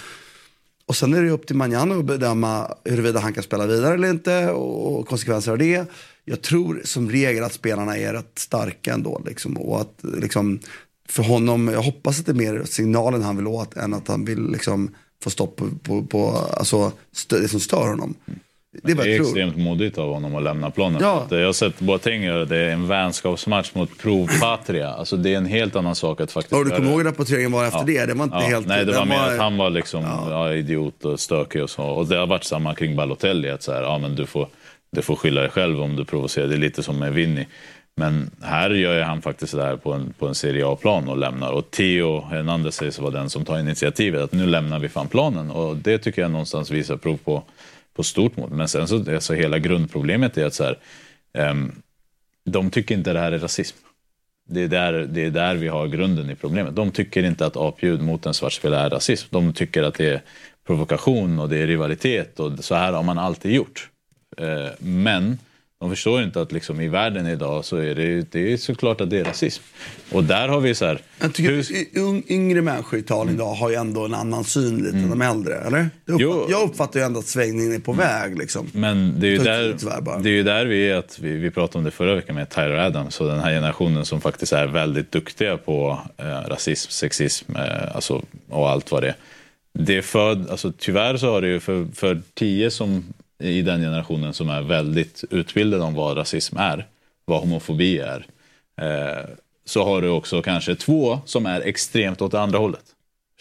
[0.85, 4.09] Och sen är det upp till Manjano att bedöma huruvida han kan spela vidare eller
[4.09, 5.85] inte och konsekvenser av det.
[6.29, 9.21] Jag tror som regel att spelarna är rätt starka ändå.
[9.25, 10.59] Liksom, och att liksom,
[11.09, 14.25] för honom, jag hoppas att det är mer signalen han vill åt än att han
[14.25, 16.27] vill liksom få stopp på, på, på
[16.57, 16.91] alltså,
[17.29, 18.15] det som stör honom.
[18.83, 21.01] Det är, det är extremt modigt av honom att lämna planen.
[21.01, 21.27] Ja.
[21.29, 24.89] Jag har sett Boateng göra det, är en vänskapsmatch mot Prov Patria.
[24.89, 27.65] Alltså det är en helt annan sak att faktiskt Och du kommer ihåg rapporteringen var
[27.65, 27.85] efter ja.
[27.85, 28.05] det?
[28.05, 28.47] Det var inte ja.
[28.47, 28.67] helt...
[28.67, 29.33] Nej, det var mer var...
[29.33, 30.53] att han var liksom ja.
[30.53, 31.83] idiot och stökig och så.
[31.83, 34.47] Och det har varit samma kring Balotelli, att så här, ja men du får,
[34.91, 36.47] du får skylla dig själv om du provocerar.
[36.47, 37.45] Det är lite som med Vinny.
[37.95, 41.51] Men här gör han faktiskt det här på en, på en Serie A-plan och lämnar.
[41.51, 44.21] Och Theo Hernandez sägs vara den som tar initiativet.
[44.21, 45.51] Att nu lämnar vi fan planen.
[45.51, 47.43] Och det tycker jag någonstans visar prov på,
[47.95, 48.51] på stort mod.
[48.51, 50.77] Men sen så alltså hela grundproblemet är att så här,
[51.51, 51.71] um,
[52.45, 53.77] de tycker inte det här är rasism.
[54.49, 56.75] Det är, där, det är där vi har grunden i problemet.
[56.75, 59.27] De tycker inte att apljud mot en svartspelare är rasism.
[59.31, 60.21] De tycker att det är
[60.67, 63.89] provokation och det är rivalitet och så här har man alltid gjort.
[64.41, 65.37] Uh, men
[65.79, 69.09] de förstår inte att liksom i världen idag så är det, det är såklart att
[69.09, 69.63] det är rasism.
[70.11, 71.01] Och där har vi så här...
[71.19, 72.31] Jag tycker hur...
[72.31, 75.03] yngre människor i Italien idag har ju ändå en annan syn lite mm.
[75.03, 75.55] än de äldre.
[75.55, 75.89] Eller?
[76.05, 78.05] Uppfatt, jag uppfattar ju ändå att svängningen är på mm.
[78.05, 78.37] väg.
[78.37, 78.67] Liksom.
[78.73, 79.75] Men det är, ju där,
[80.23, 82.49] det är ju där vi är, att vi, vi pratade om det förra veckan med
[82.49, 87.55] Tyler Adams och den här generationen som faktiskt är väldigt duktiga på eh, rasism, sexism
[87.55, 89.15] eh, alltså, och allt vad det är.
[89.73, 93.03] Det är för, alltså, tyvärr så har det ju för, för tio som
[93.39, 96.87] i den generationen som är väldigt utbildade om vad rasism är,
[97.25, 98.25] vad homofobi är.
[98.81, 99.25] Eh,
[99.65, 102.83] så har du också kanske två som är extremt åt det andra hållet.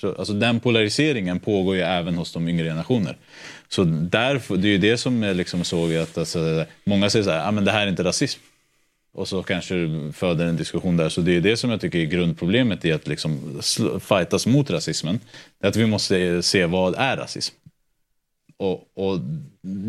[0.01, 3.17] Så, alltså den polariseringen pågår ju även hos de yngre generationer.
[3.69, 7.31] Så därför, det är ju det som jag liksom såg att alltså, många säger så
[7.31, 8.41] här, ah, men det här är inte rasism.
[9.13, 11.09] Och så kanske du föder en diskussion där.
[11.09, 13.61] Så det är det som jag tycker är grundproblemet i att liksom
[14.01, 15.21] fightas mot rasismen.
[15.61, 17.55] Att vi måste se vad är rasism.
[18.59, 19.21] Och, och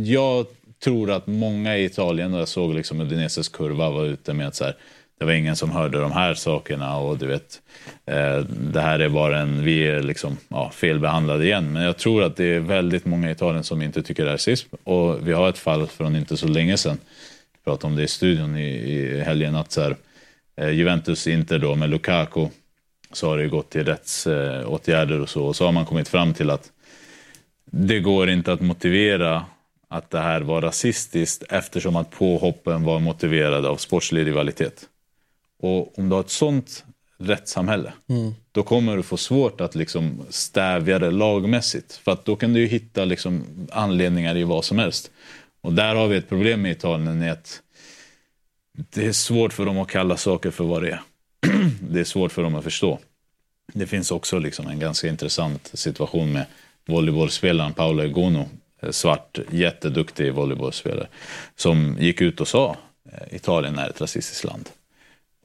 [0.06, 0.46] jag
[0.84, 4.56] tror att många i Italien, och jag såg liksom Udineses kurva, var ute med att
[4.56, 4.76] så här,
[5.20, 7.62] det var ingen som hörde de här sakerna och du vet,
[8.06, 11.74] eh, det här är bara en, vi är liksom ja, felbehandlade igen.
[11.74, 14.34] Men jag tror att det är väldigt många i Italien som inte tycker det är
[14.34, 14.76] rasism.
[14.84, 16.98] Och vi har ett fall från inte så länge sedan,
[17.54, 19.96] vi pratade om det i studion i, i helgen, att så här,
[20.62, 22.48] eh, Juventus Inter då med Lukaku,
[23.12, 25.46] så har det gått till rättsåtgärder eh, och så.
[25.46, 26.72] Och så har man kommit fram till att
[27.72, 29.46] det går inte att motivera
[29.88, 34.90] att det här var rasistiskt eftersom att påhoppen var motiverade av sportslig rivalitet.
[35.62, 36.86] Och om du har ett sånt
[37.18, 38.34] rättssamhälle, mm.
[38.52, 41.94] då kommer du få svårt att liksom stävja det lagmässigt.
[41.94, 45.12] För att då kan du hitta liksom anledningar i vad som helst.
[45.62, 47.62] Och där har vi ett problem med Italien, är att
[48.74, 51.02] det är svårt för dem att kalla saker för vad det är.
[51.90, 53.00] det är svårt för dem att förstå.
[53.74, 56.46] Det finns också liksom en ganska intressant situation med
[56.90, 58.50] volleybollspelaren Paolo Egono,
[58.82, 61.08] eh, svart, jätteduktig volleybollspelare,
[61.56, 62.76] som gick ut och sa
[63.12, 64.70] eh, Italien är ett rasistiskt land.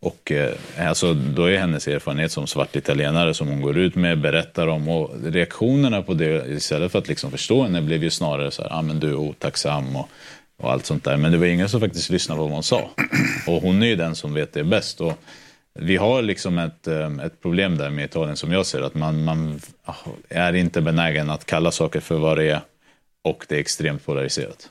[0.05, 4.21] Och eh, alltså, då är hennes erfarenhet som svart italienare som hon går ut med,
[4.21, 8.51] berättar om och reaktionerna på det istället för att liksom förstå henne blev ju snarare
[8.51, 10.09] så här, ah, men du är otacksam och,
[10.63, 11.17] och allt sånt där.
[11.17, 12.91] Men det var ingen som faktiskt lyssnade på vad hon sa.
[13.47, 15.01] Och hon är ju den som vet det bäst.
[15.01, 15.19] Och
[15.81, 19.25] vi har liksom ett, ehm, ett problem där med Italien som jag ser att man,
[19.25, 19.61] man
[20.29, 22.61] är inte benägen att kalla saker för vad det är
[23.25, 24.69] och det är extremt polariserat.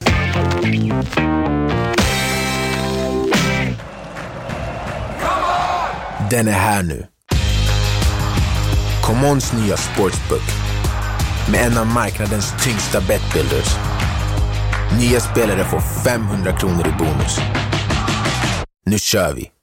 [6.31, 7.07] Den är här nu.
[9.03, 10.41] Commons nya sportsbook
[11.51, 13.75] med en av marknadens tyngsta betbuilders.
[14.99, 17.37] Nya spelare får 500 kronor i bonus.
[18.85, 19.62] Nu kör vi!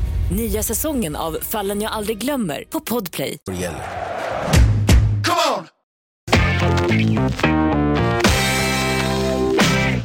[0.31, 3.37] Nya säsongen av Fallen jag aldrig glömmer på Podplay.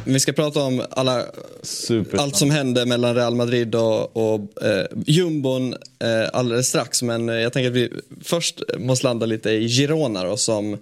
[0.05, 1.23] Vi ska prata om alla,
[2.17, 7.03] allt som hände mellan Real Madrid och, och eh, jumbon eh, alldeles strax.
[7.03, 10.77] Men eh, jag tänker att vi först måste landa lite i Girona då, som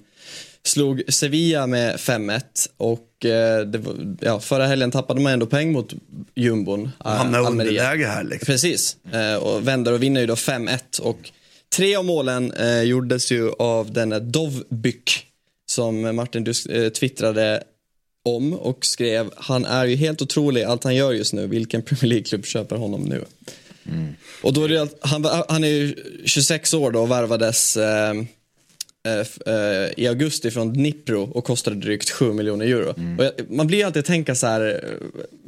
[0.68, 2.41] slog Sevilla med 5-1.
[2.78, 5.93] Och eh, det var, ja, förra helgen tappade man ändå poäng mot
[6.36, 6.91] jumbon.
[7.05, 7.49] eh, Almeria.
[7.49, 8.45] underläge här liksom.
[8.45, 10.99] Precis, eh, och vänder och vinner ju då 5-1.
[11.01, 11.32] Och
[11.76, 15.26] tre av målen eh, gjordes ju av denna Dovbyk
[15.66, 17.63] som Martin du eh, twittrade
[18.26, 21.47] om och skrev han är ju helt otrolig allt han gör just nu.
[21.47, 23.26] Vilken Premier League-klubb köper honom nu?
[24.43, 25.95] Och då är det, han, han är ju
[26.26, 28.13] 26 år då och värvades eh,
[29.97, 32.89] i augusti från Dnipro och kostade drygt 7 miljoner euro.
[33.18, 35.08] Och jag, man blir ju alltid tänka så här, eh,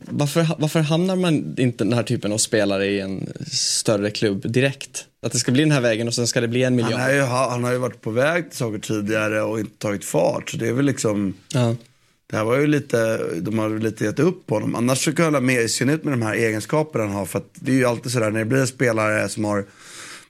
[0.09, 5.05] varför, varför hamnar man inte den här typen av spelare i en större klubb direkt?
[5.21, 6.99] Att det ska bli den här vägen och sen ska det bli en miljard.
[6.99, 10.49] Han, ju, han har ju varit på väg till saker tidigare och inte tagit fart.
[10.49, 11.75] Så det är väl liksom, Ja.
[12.29, 14.75] det här var ju lite, de har lite gett upp på honom.
[14.75, 17.25] Annars så kan jag hålla med, i synnerhet med de här egenskaperna han har.
[17.25, 19.65] För att det är ju alltid sådär när det blir en spelare som har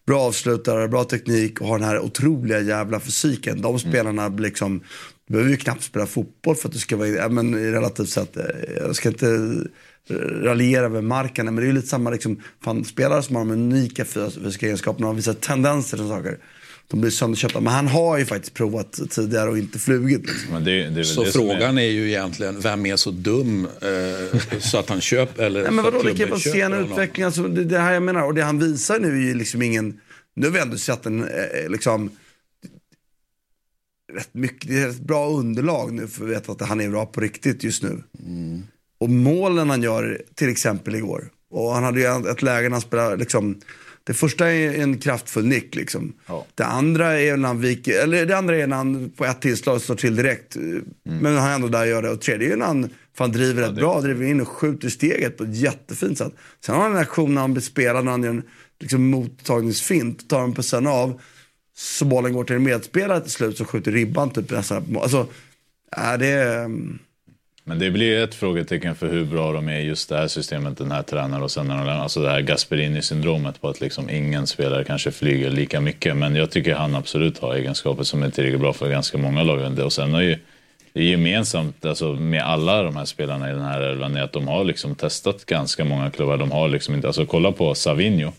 [0.08, 3.62] bra avslutare, bra teknik och har den här otroliga jävla fysiken.
[3.62, 4.80] De spelarna blir liksom,
[5.28, 8.38] du behöver ju knappt spela fotboll för att du ska vara, ja, men relativt sett,
[8.38, 8.44] eh,
[8.78, 9.28] jag ska inte
[10.10, 13.46] eh, raljera över marken, men det är ju lite samma liksom, fan, spelare som har
[13.46, 16.38] de unika fysiska egenskaperna och visar tendenser till saker.
[16.90, 17.60] De blir sönderköpta.
[17.60, 20.22] Men han har ju faktiskt provat tidigare och inte flugit.
[20.22, 20.54] Liksom.
[20.54, 21.82] Men det, det är väl Så frågan är...
[21.82, 26.02] ju egentligen, vem är så dum eh, så att han köper, eller Nej, men vadå,
[26.02, 27.26] det kan ju vara sen utveckling.
[27.26, 28.24] Alltså, det, det här jag menar.
[28.24, 30.00] Och det han visar nu är ju liksom ingen,
[30.36, 32.10] nu har vi ändå sett en, eh, liksom,
[34.14, 37.06] rätt mycket, det är ett bra underlag nu för att veta att han är bra
[37.06, 38.04] på riktigt just nu.
[39.00, 41.30] Och målen han gör, till exempel igår.
[41.52, 43.62] Och han hade ju ett läge när han spelade, liksom,
[44.08, 46.14] det första är en kraftfull nick liksom.
[46.56, 49.82] Det andra är när han viker, eller det andra är när han på ett tillslag
[49.82, 50.58] slår till direkt.
[51.04, 52.10] Men han är ändå där och gör det.
[52.10, 55.44] Och tredje är när han fan driver rätt bra, driver in och skjuter steget på
[55.44, 56.34] ett jättefint sätt.
[56.66, 58.44] Sen har han en aktion när han blir spelad, när han gör en
[58.80, 61.22] liksom, mottagningsfint, tar han på sen av.
[61.76, 64.98] Så bollen går till en medspelare till slut som skjuter ribban typ nästan.
[65.02, 65.28] Alltså,
[65.92, 66.54] är det...
[66.54, 67.00] ehm,
[67.68, 70.92] men det blir ett frågetecken för hur bra de är just det här systemet, den
[70.92, 72.04] här tränaren och sen när de lämnar.
[72.04, 76.16] Alltså det här Gasperini-syndromet på att liksom ingen spelare kanske flyger lika mycket.
[76.16, 79.80] Men jag tycker han absolut har egenskaper som är tillräckligt bra för ganska många lag.
[79.80, 80.38] Och sen har ju
[80.94, 84.34] det är gemensamt alltså med alla de här spelarna i den här elvan är att
[84.34, 86.38] de har liksom testat ganska många klubbar.
[86.38, 88.32] De har liksom inte, alltså kolla på Savinho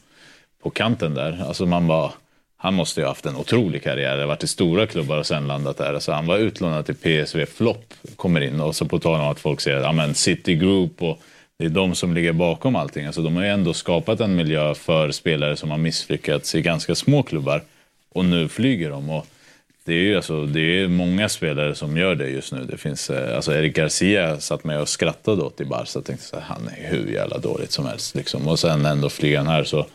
[0.62, 1.44] på kanten där.
[1.48, 2.12] Alltså man bara,
[2.60, 4.26] han måste ju ha haft en otrolig karriär.
[4.26, 5.94] Varit i stora klubbar och sen landat där.
[5.94, 8.60] Alltså han var utlånad till PSV, flopp, kommer in.
[8.60, 11.20] Och så på tal om att folk säger att ja, City Group och
[11.58, 13.06] det är de som ligger bakom allting.
[13.06, 16.94] Alltså de har ju ändå skapat en miljö för spelare som har misslyckats i ganska
[16.94, 17.62] små klubbar.
[18.12, 19.10] Och nu flyger de.
[19.10, 19.26] Och
[19.84, 22.64] det är ju alltså, det är många spelare som gör det just nu.
[22.64, 25.90] Det finns, eh, alltså Eric Garcia satt med och skrattade åt i Barca.
[25.94, 28.14] Jag tänkte så här, han är hur jävla dåligt som helst.
[28.14, 28.48] Liksom.
[28.48, 29.64] Och sen ändå flyger han här.
[29.64, 29.86] Så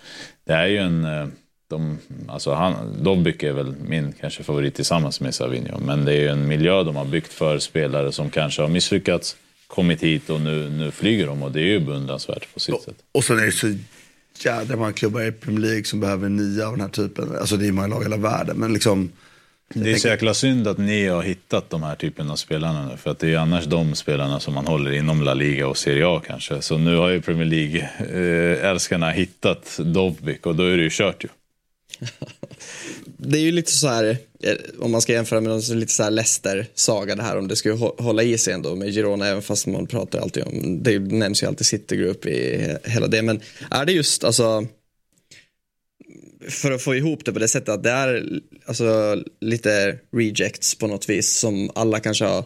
[0.45, 1.05] det är ju en...
[1.05, 1.28] Eh,
[1.72, 1.97] eh, De,
[2.28, 5.80] alltså han, Dobbik är väl min kanske favorit tillsammans med Savinho.
[5.80, 9.36] Men det är ju en miljö de har byggt för spelare som kanske har misslyckats,
[9.68, 11.43] kommit hit och nu, nu flyger de.
[11.43, 12.95] Och det är ju beundransvärt på sitt sätt.
[13.11, 13.76] Och sen är det så
[14.45, 17.36] jädra många klubbar i Premier League som behöver nya av den här typen.
[17.39, 18.57] Alltså det är många lag i hela världen.
[18.57, 19.11] Men liksom,
[19.74, 22.97] Det är så jäkla synd att ni har hittat de här typen av spelarna nu.
[22.97, 25.78] För att det är ju annars de spelarna som man håller inom La Liga och
[25.78, 26.61] Serie A kanske.
[26.61, 31.28] Så nu har ju Premier League-älskarna hittat Dovbyk och då är det ju kört ju.
[33.18, 36.04] Det är ju lite så här, eh, om man ska jämföra med någon lite så
[36.04, 39.68] här Leicester-saga det här om det skulle hålla i sig ändå med Girona även fast
[39.68, 43.41] man pratar alltid om, det nämns ju alltid City Group i hela det men
[43.72, 44.68] är det just alltså
[46.50, 50.88] för att få ihop det på det sättet att det är alltså lite rejects på
[50.88, 52.46] något vis som alla kanske har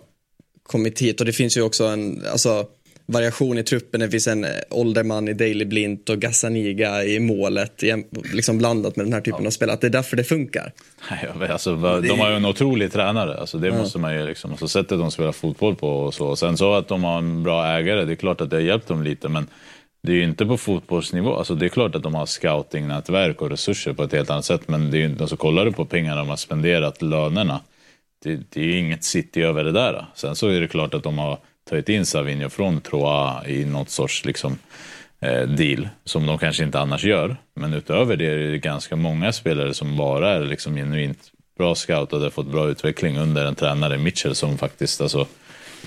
[0.63, 2.67] kommit hit och det finns ju också en, alltså
[3.07, 3.99] variation i truppen.
[3.99, 7.83] Det finns en eh, ålderman i Daily Blint och Gazzaniga i målet.
[8.33, 9.69] Liksom blandat med den här typen av spel.
[9.69, 10.73] Att det är därför det funkar.
[11.11, 13.37] Nej, vet, alltså, de har ju en otrolig tränare.
[13.37, 14.51] Alltså, det måste man ju liksom.
[14.51, 16.35] Alltså, sättet de spelar fotboll på och så.
[16.35, 18.87] Sen så att de har en bra ägare, det är klart att det har hjälpt
[18.87, 19.29] dem lite.
[19.29, 19.47] Men
[20.03, 21.35] det är ju inte på fotbollsnivå.
[21.35, 24.67] Alltså, det är klart att de har scoutingnätverk och resurser på ett helt annat sätt.
[24.67, 27.59] Men det är ju alltså, kollar du på pengarna de har spenderat, lönerna.
[28.23, 30.05] Det, det är ju inget city över det där.
[30.15, 31.37] Sen så är det klart att de har
[31.69, 34.57] tagit in Savinho från Troa i något sorts liksom,
[35.21, 37.37] eh, deal som de kanske inte annars gör.
[37.55, 41.19] Men utöver det är det ganska många spelare som bara är liksom genuint
[41.57, 45.27] bra scoutade, fått bra utveckling under en tränare, Mitchell, som faktiskt alltså,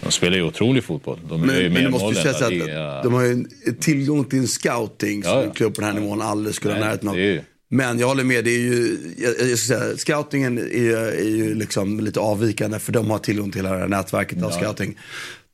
[0.02, 1.18] de spelar ju otrolig fotboll.
[1.28, 3.02] De gör ju Men, men det måste La att Liga.
[3.02, 3.44] de har ju
[3.80, 5.44] tillgång till en scouting som Ja, ja.
[5.44, 7.18] en klubb på den här nivån aldrig skulle ha närheten av.
[7.18, 7.40] ju-
[7.72, 11.36] Men jag håller med, det är ju, jag, jag ska säga, scoutingen är, ju- är
[11.36, 14.98] ju liksom lite avvikande för de har tillgång till det här nätverket av scouting.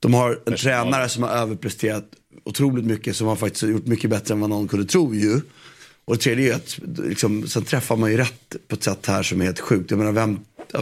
[0.01, 2.05] De har en tränare som har överpresterat
[2.45, 5.41] otroligt mycket, som har faktiskt gjort mycket bättre än vad någon kunde tro ju.
[6.05, 9.23] Och det tredje är att liksom, sen träffar man ju rätt på ett sätt här
[9.23, 9.91] som är helt sjukt.
[9.91, 10.39] Jag menar, vem,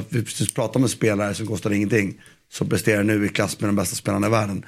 [0.09, 2.21] vi precis pratade om en spelare som kostar ingenting,
[2.53, 4.65] som presterar nu i klass med de bästa spelarna i världen.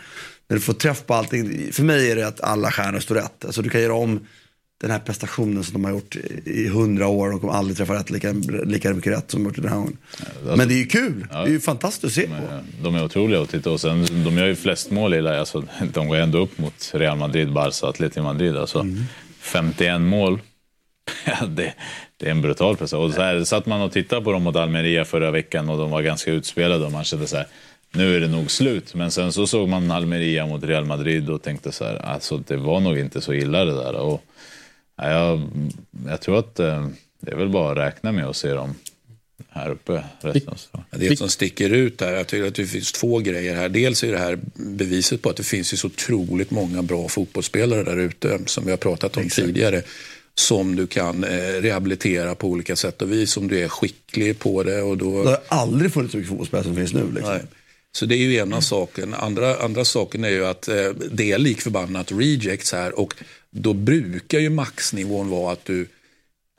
[0.49, 3.44] När du får träff på allting, för mig är det att alla stjärnor står rätt.
[3.44, 4.26] Alltså du kan göra om
[4.80, 8.10] den här prestationen som de har gjort i hundra år och kommer aldrig träffa rätt
[8.10, 8.32] lika,
[8.64, 9.96] lika mycket rätt som de gjort den här gången.
[10.42, 12.60] Men det är ju kul, det är ju fantastiskt att se på.
[12.82, 15.40] De är otroliga att titta och sen, de gör ju flest mål i det.
[15.40, 18.56] Alltså, de går ändå upp mot Real Madrid, Barca, Atletico Madrid.
[18.56, 18.86] Alltså,
[19.40, 20.40] 51 mål.
[21.26, 21.74] Ja, det,
[22.16, 23.06] det är en brutal prestation.
[23.06, 25.90] Och så här, satt man och tittade på dem mot Almeria förra veckan och de
[25.90, 27.46] var ganska utspelade och man kände så här,
[27.92, 28.94] nu är det nog slut.
[28.94, 32.56] Men sen så såg man Almeria mot Real Madrid och tänkte så här, alltså det
[32.56, 33.94] var nog inte så illa det där.
[33.94, 34.22] Och,
[34.97, 35.51] ja, jag,
[36.07, 36.88] jag tror att eh,
[37.20, 38.74] det är väl bara att räkna med att se dem
[39.57, 40.55] här uppe resten
[40.90, 43.68] Det som sticker ut där, jag tycker att det finns två grejer här.
[43.68, 47.82] Dels är det här beviset på att det finns ju så otroligt många bra fotbollsspelare
[47.82, 49.82] där ute, som vi har pratat om tidigare,
[50.34, 54.62] som du kan eh, rehabilitera på olika sätt och vis om du är skicklig på
[54.62, 54.82] det.
[54.82, 55.24] Och då...
[55.24, 57.12] Det har aldrig funnits så mycket fotbollsspelare som finns nu.
[57.12, 57.32] Liksom.
[57.32, 57.42] Nej.
[57.97, 59.14] Så det är ju ena saken.
[59.14, 63.14] Andra, andra saken är ju att eh, det är likförbannat rejects här och
[63.51, 65.88] då brukar ju maxnivån vara att du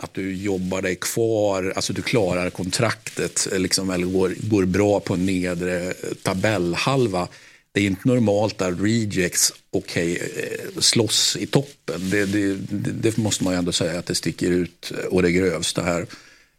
[0.03, 4.99] att du jobbar dig kvar, alltså du klarar kontraktet eh, liksom, eller går, går bra
[4.99, 7.27] på en nedre eh, tabellhalva.
[7.71, 12.09] Det är inte normalt att rejects okay, eh, slåss i toppen.
[12.09, 15.31] Det, det, det, det måste man ju ändå säga att det sticker ut och det
[15.31, 16.05] grövsta här.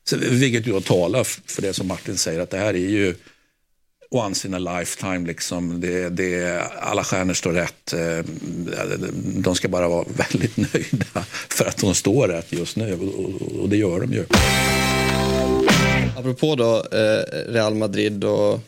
[0.04, 3.14] Så, vilket ju talar för det som Martin säger, att det här är ju
[4.10, 5.26] once in a lifetime.
[5.26, 5.80] Liksom.
[5.80, 7.92] Det, det, alla stjärnor står rätt.
[7.92, 8.24] Eh,
[9.42, 12.92] de ska bara vara väldigt nöjda för att de står rätt just nu.
[12.94, 14.24] Och- Och, det gör de ju.
[16.16, 18.60] Apropå då eh, Real Madrid och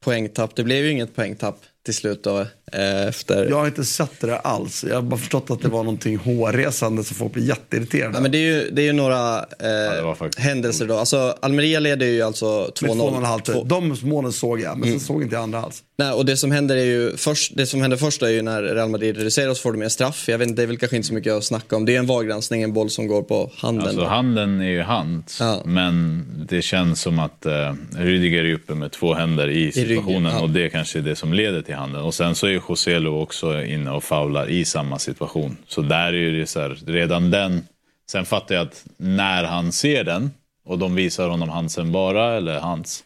[0.00, 0.56] poängtapp.
[0.56, 2.40] Det blev ju inget poängtapp till slut då.
[2.72, 3.46] Eh, efter...
[3.50, 4.84] Jag har inte sett det där alls.
[4.88, 8.12] Jag har bara förstått att det var någonting hårresande så folk blir jätteirriterade.
[8.12, 10.96] Nej, men det är ju, det är ju några eh, händelser då.
[10.98, 12.86] Alltså, Almeria leder ju alltså 2-0.
[12.86, 13.54] Med två och en halv tid.
[13.54, 15.00] Två- De målen såg jag, men Mm.
[15.00, 15.82] sen såg inte jag andra alls.
[15.98, 18.62] Nej, och det som händer är ju först, det som händer först är ju när
[18.62, 20.24] Real Madrid reducerar och så får de en straff.
[20.28, 21.84] Jag vet inte, det är väl kanske inte så mycket att snacka om.
[21.84, 23.86] Det är en VAR-granskning, en boll som går på handen.
[23.88, 27.52] Alltså handen är ju hans, men det känns som att eh,
[27.96, 30.40] Rüdiger är uppe med två händer i situationen ryggen, ja.
[30.40, 32.02] och det kanske är det som leder till handen.
[32.02, 35.56] Och sen så är Joselu också inne och faular i samma situation.
[35.66, 37.66] Så där är det så här, redan den.
[38.10, 40.30] Sen fattar jag att när han ser den
[40.64, 43.04] och de visar honom Hansen bara eller hans,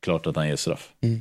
[0.00, 0.88] klart att han ger straff.
[1.02, 1.20] Mm.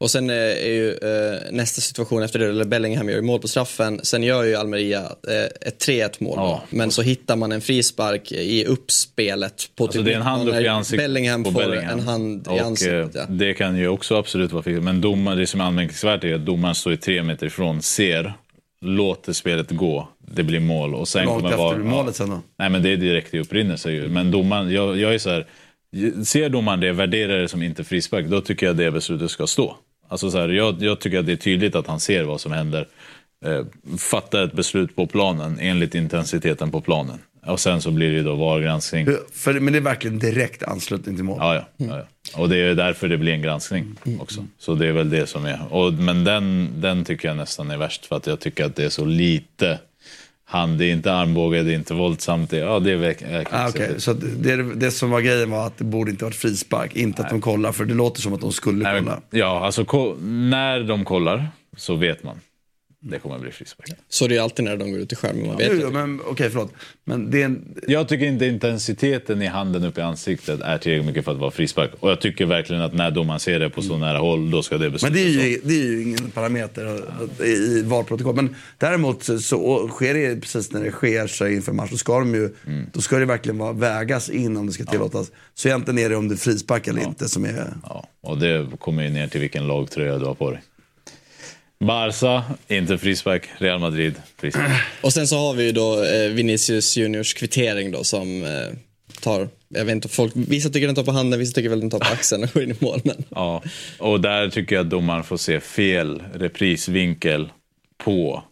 [0.00, 3.40] Och sen eh, är ju eh, nästa situation efter det, eller Bellingham gör ju mål
[3.40, 4.00] på straffen.
[4.02, 6.36] Sen gör ju Almeria eh, ett 3-1 mål.
[6.36, 6.62] då.
[6.70, 9.70] Men så hittar man en frispark i uppspelet.
[9.76, 11.98] På Alltså typ det är en hand upp i ansiktet Bellingham på får Bellingham.
[11.98, 13.14] en hand i och, ansiktet.
[13.16, 13.26] eh, Ja.
[13.28, 14.80] Det kan ju också absolut vara fel.
[14.80, 18.32] Men domaren, det som är anmärkningsvärt är att domaren står ju tre meter ifrån, ser,
[18.80, 20.94] låter spelet gå, det blir mål.
[20.94, 22.40] Och sen Långt kommer efter VAR- målet sen då?
[22.58, 24.08] Nej men det är direkt i upprinnelse ju.
[24.08, 25.46] Men domaren, jag, jag är så här,
[26.24, 29.76] ser domaren det, värderar det som inte frispark, då tycker jag det beslutet ska stå.
[30.08, 32.52] Alltså så här, jag, jag tycker att det är tydligt att han ser vad som
[32.52, 32.88] händer.
[33.44, 33.64] Eh,
[33.98, 37.18] fattar ett beslut på planen enligt intensiteten på planen.
[37.46, 39.06] Och sen så blir det då VAR-granskning.
[39.44, 41.36] Men det är verkligen direkt anslutning till mål.
[41.40, 42.40] Ja, ja, ja, ja.
[42.40, 44.44] Och det är därför det blir en granskning också.
[44.58, 45.60] Så det är väl det som är.
[45.70, 48.84] Och, men den, den tycker jag nästan är värst för att jag tycker att det
[48.84, 49.78] är så lite
[50.48, 50.78] hand.
[50.78, 52.50] Det är inte armbåge, det är inte våldsamt.
[52.50, 53.98] Det, ja, det är verkligen Ah, okay.
[53.98, 57.30] Så det, det som var grejen var att det borde inte varit frispark, inte att
[57.30, 59.20] de kollar, för det låter som att de skulle kolla.
[59.30, 62.40] Ja, alltså ko- när de kollar så vet man.
[63.00, 63.90] Det kommer bli frispark.
[64.08, 66.50] Så det är alltid när de går ut i skärmen, man vet jo, men okej,
[66.50, 66.72] förlåt.
[67.04, 71.06] Men det är en, Jag tycker inte intensiteten i handen upp i ansiktet är tillräckligt
[71.06, 71.90] mycket för att vara frispark.
[72.00, 74.78] Och jag tycker verkligen att när domaren ser det på så nära håll, då ska
[74.78, 75.02] det beslutas.
[75.02, 77.02] Men det är, ju, det är ju ingen parameter
[77.46, 78.34] i- VAR-protokoll.
[78.36, 82.34] Men däremot så, sker det precis när det sker så inför match, då ska, de
[82.34, 82.86] ju, Mm.
[82.92, 85.30] då ska det verkligen vara, vägas in om det ska tillåtas.
[85.54, 87.72] Så egentligen är det om det är frispark eller inte som är...
[87.82, 90.60] Ja, och det kommer ju ner till vilken lagtröja du har på dig.
[91.84, 93.48] Barca, inte frispark.
[93.58, 94.72] Real Madrid, frispark.
[95.02, 98.50] Och sen så har vi ju då eh, Vinicius Juniors kvittering då som eh,
[99.20, 101.90] tar, jag vet inte, folk, vissa tycker den tar på handen, vissa tycker väl den
[101.90, 103.00] tar på axeln och går in i mål.
[103.04, 103.62] Men Ja,
[103.98, 107.48] och där tycker jag att domaren får se fel reprisvinkel
[108.04, 108.42] på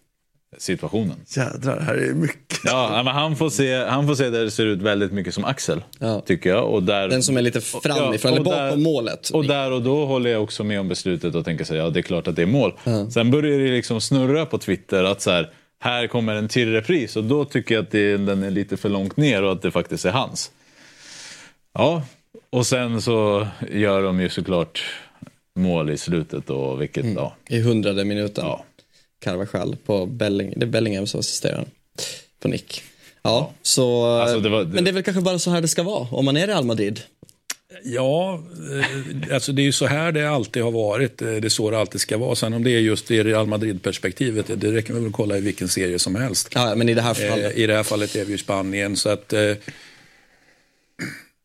[0.58, 1.16] situationen.
[1.36, 2.58] Jädrar, här är mycket.
[2.64, 5.44] Ja, men han får, se, han får se där det ser ut väldigt mycket som
[5.44, 6.20] axel, Ja.
[6.20, 6.64] tycker jag.
[6.70, 9.30] Och där, den som är lite framifrån, eller och bakom målet.
[9.30, 11.90] Och där och då håller jag också med om beslutet och tänker så här, ja
[11.90, 12.72] det är klart att det är mål.
[13.14, 17.16] Sen börjar det liksom snurra på Twitter att så här, här kommer en till repris
[17.16, 19.70] och då tycker jag att det, den är lite för långt ner och att det
[19.70, 20.50] faktiskt är hans.
[21.74, 22.02] Ja,
[22.50, 24.84] och sen så gör de ju såklart
[25.56, 27.16] mål i slutet och vilket, Mm.
[27.16, 27.34] ja.
[27.48, 28.44] I hundrade minuten.
[28.46, 28.64] Ja.
[29.20, 31.66] Carvajal på Belling, det är Bellingham som assisterar
[32.40, 32.82] på nick.
[33.22, 34.04] Ja, så...
[34.06, 36.24] Alltså, det var- Men det är väl kanske bara så här det ska vara om
[36.24, 37.00] man är Real Madrid.
[37.84, 38.42] Ja,
[39.28, 41.22] eh, alltså det är ju så här det alltid har varit.
[41.22, 42.34] Eh, Det är så det alltid ska vara.
[42.34, 45.68] Sen om det är just i Real Madrid-perspektivet, det räcker väl att kolla i vilken
[45.68, 46.48] serie som helst.
[46.54, 47.56] Ja, men i det här fallet.
[47.56, 48.96] Eh, I det här fallet är vi i Spanien.
[48.96, 49.32] Så att...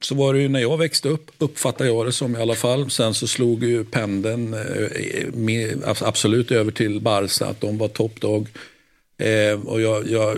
[0.02, 2.92] Så var det ju när jag växte upp, uppfattar jag det som i alla fall.
[2.92, 8.48] Sen så slog ju pendeln eh, med, absolut över till Barca, att de var toppdag.
[9.18, 10.38] Eh, och jag, jag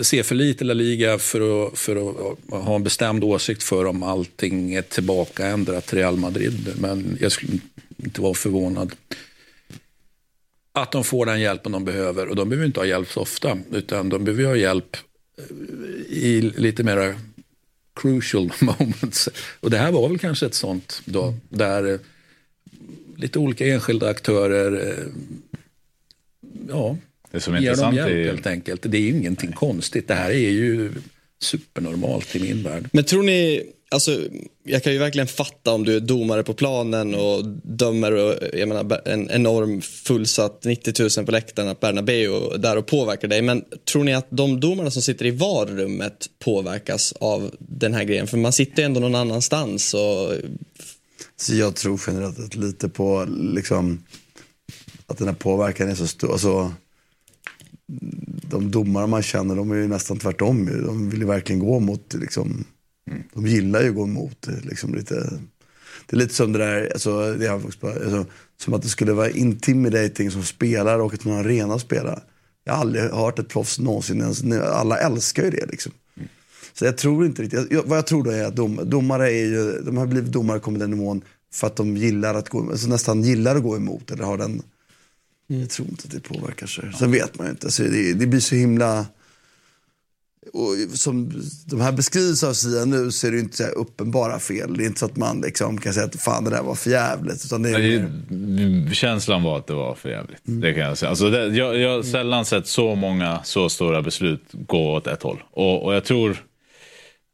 [0.00, 4.02] ser för lite La Liga för att, för att ha en bestämd åsikt för om
[4.02, 6.68] allting är tillbakaändrat till Real Madrid.
[6.76, 7.58] Men jag skulle
[7.96, 8.92] inte vara förvånad
[10.72, 12.28] att de får den hjälpen de behöver.
[12.28, 14.96] Och de behöver inte ha hjälp så ofta, utan de behöver ha hjälp
[15.38, 15.44] eh,
[16.08, 17.14] i lite mera
[17.94, 19.28] crucial moments.
[19.60, 22.00] Och det här var väl kanske ett sånt då, där eh,
[23.16, 25.04] lite olika enskilda aktörer eh,
[26.68, 26.96] ja,
[27.30, 28.82] Det som är ger dem hjälp är helt enkelt.
[28.82, 30.08] Det är ingenting konstigt.
[30.08, 30.92] Det här är ju
[31.42, 32.88] supernormalt i min värld.
[32.92, 34.18] Men tror ni, alltså
[34.64, 38.68] jag kan ju verkligen fatta om du är domare på planen och dömer och jag
[38.68, 43.42] menar en enorm fullsatt 90 000 på läktaren, Bernabéu där och påverkar dig.
[43.42, 48.26] Men tror ni att de domarna som sitter i VAR-rummet påverkas av den här grejen?
[48.26, 50.32] För man sitter ju ändå någon annanstans och
[51.36, 54.04] Så jag tror generellt lite på liksom,
[55.06, 56.32] att den här påverkan är så stor.
[56.32, 56.72] Alltså,
[58.50, 60.66] de domare man känner, de är ju nästan tvärtom.
[60.86, 62.64] De vill ju verkligen gå mot, liksom,
[63.34, 64.48] de gillar ju att gå emot.
[64.62, 65.14] Liksom, lite,
[66.06, 68.26] det är lite som det där, alltså, det är faktiskt alltså,
[68.56, 72.20] som att det skulle vara intimidating som spelare och att någon arena spela.
[72.64, 75.92] Jag har aldrig hört ett proffs någonsin, ens, alla älskar ju det liksom.
[76.72, 79.44] Så jag tror inte riktigt, jag, vad jag tror då är att dom, domare är
[79.44, 81.22] ju, de har blivit domare och kommit den nivån
[81.52, 84.62] för att de gillar att gå, alltså nästan gillar att gå emot eller har den,
[85.60, 86.92] jag tror inte att det påverkar sig.
[86.98, 89.06] Sen vet man ju inte, så det, det blir så himla,
[90.52, 91.32] och som
[91.66, 94.76] de här beskrivs av Sia nu så är det inte så uppenbara fel.
[94.76, 96.90] Det är inte så att man liksom kan säga att fan det där var för
[96.90, 97.44] jävligt.
[97.44, 100.40] Utan det är Nej, mer, Känslan var att det var för jävligt.
[100.42, 101.10] Det kan jag säga.
[101.10, 105.22] Alltså det, jag, jag har sällan sett så många så stora beslut gå åt ett
[105.22, 105.42] håll.
[105.50, 106.42] Och, och jag tror...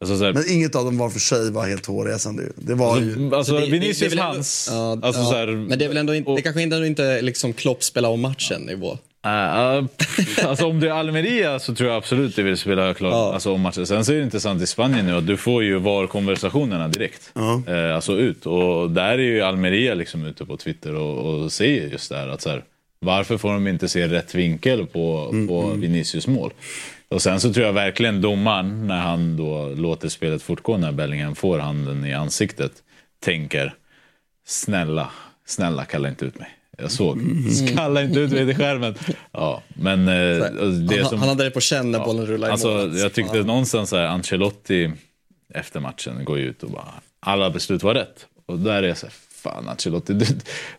[0.00, 2.42] Alltså så här, men inget av dem var för sig var helt hårresande.
[2.56, 4.68] Det var ju, alltså, alltså det- det- Vinicius det hans.
[4.72, 5.32] Ja, alltså, ja.
[5.36, 8.20] här, Men det är väl ändå inte, det kanske ändå inte liksom Klopp spelar om
[8.20, 8.98] matchen nivå.
[9.26, 9.84] Uh,
[10.48, 13.32] alltså om det är Almeria så tror jag absolut du vill spela klart Ja.
[13.34, 13.86] alltså, om matchen.
[13.86, 17.32] Sen så är det intressant i Spanien nu att du får ju VAR-konversationerna direkt.
[17.66, 18.46] Eh, alltså ut.
[18.46, 22.28] Och där är ju Almeria liksom ute på Twitter och, och säger just det här
[22.28, 22.64] att så här,
[23.00, 26.52] varför får de inte se rätt vinkel på, på Vinicius mål?
[27.10, 31.34] Och sen så tror jag verkligen domaren, när han då låter spelet fortgå när Bellingham
[31.34, 32.72] får handen i ansiktet,
[33.20, 33.74] tänker
[34.46, 35.10] snälla,
[35.46, 36.48] snälla kalla inte ut mig.
[36.78, 37.20] Jag såg.
[37.76, 38.94] Kalla inte ut mig i skärmen.
[39.32, 40.46] Ja, men eh,
[41.00, 41.18] han, som...
[41.18, 44.06] han hade det på känn när bollen rullade i Alltså, jag tyckte någonstans så här,
[44.06, 44.90] Ancelotti
[45.54, 48.26] efter matchen går ut och bara, alla beslut var rätt.
[48.46, 50.26] Och där är jag så här, fan Ancelotti, du,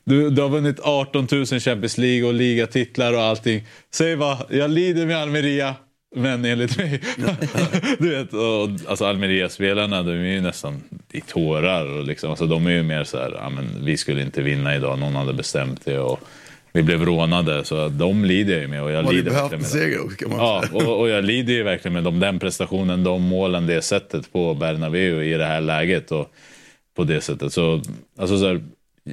[0.03, 3.63] du, du har vunnit 18 000 Champions League och ligatitlar och allting.
[3.93, 5.75] Säg vad, jag lider med Almeria,
[6.15, 7.01] men enligt mig.
[7.99, 11.85] du vet, och, alltså Almeria-spelarna, de är ju nästan i tårar.
[11.85, 14.75] Och liksom, alltså, de är ju mer så här, ja, men, vi skulle inte vinna
[14.75, 15.99] idag, någon hade bestämt det.
[15.99, 16.19] Och,
[16.71, 18.83] vi blev rånade, så de lider jag ju med.
[18.83, 20.87] Och jag Har lider behövt en seger också kan man Ja, säga.
[20.87, 22.19] och, och jag lider ju verkligen med dem.
[22.19, 26.11] Den prestationen, de målen, det sättet på Bernabéu i det här läget.
[26.11, 26.31] Och
[26.95, 27.53] på det sättet.
[27.53, 27.81] Så,
[28.17, 28.61] alltså så här,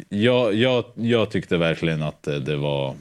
[0.09, 2.95] jag, jag, jag tyckte verkligen att det var,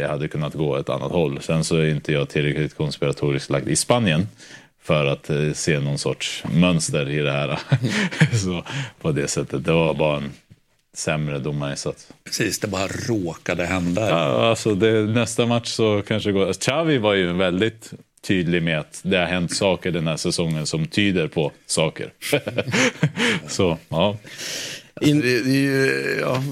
[0.00, 1.38] det hade kunnat gå ett annat håll.
[1.42, 4.28] Sen så är inte jag tillräckligt konspiratoriskt lagd i Spanien
[4.82, 7.58] för att eh, se någon sorts mönster i det här.
[8.36, 8.64] så
[9.00, 10.32] på det sättet, det var bara en
[10.94, 12.08] sämre domarinsats.
[12.24, 14.08] Precis, det bara råkade hända.
[14.08, 16.52] Ja, alltså det, nästa match så kanske går...
[16.52, 17.92] Xavi var ju väldigt
[18.22, 22.12] tydlig med att det har hänt saker den här säsongen som tyder på saker.
[23.48, 24.16] så, ja.
[25.00, 25.20] In...
[25.20, 26.42] Det, är ju, ja.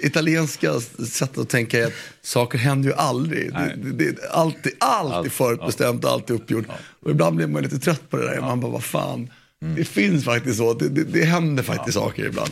[0.00, 1.92] Italienska sättet att tänka är att
[2.22, 3.52] saker händer ju aldrig.
[3.52, 6.64] Det, det, det, är alltid, alltid Allt, förutbestämt, alltid uppgjort.
[7.02, 8.40] Och ibland blir man lite trött på det där.
[8.40, 9.30] Man bara, vad fan.
[9.76, 12.50] Det finns faktiskt så, det, det, det händer faktiskt saker ibland.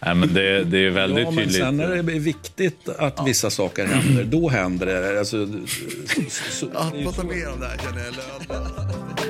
[0.00, 1.62] Nej, men det, det är väldigt Ja, men tydligt.
[1.62, 5.18] sen när det är viktigt att vissa saker händer, då händer det.
[5.18, 5.48] Alltså,
[6.50, 9.23] så, Att prata mer om det här känner jag.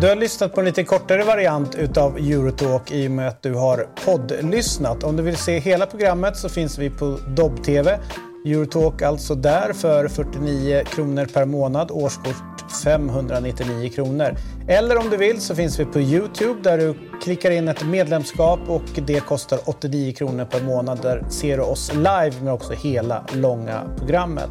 [0.00, 3.54] Du har lyssnat på en lite kortare variant utav Eurotalk i och med att du
[3.54, 5.04] har poddlyssnat.
[5.04, 7.98] Om du vill se hela programmet så finns vi på Dobb-TV.
[8.46, 14.36] Eurotalk alltså där för 49 kronor per månad, årskort 599 kronor.
[14.68, 18.60] Eller om du vill så finns vi på Youtube där du klickar in ett medlemskap
[18.68, 20.98] och det kostar 89 kronor per månad.
[21.02, 24.50] Där ser du oss live men också hela långa programmet.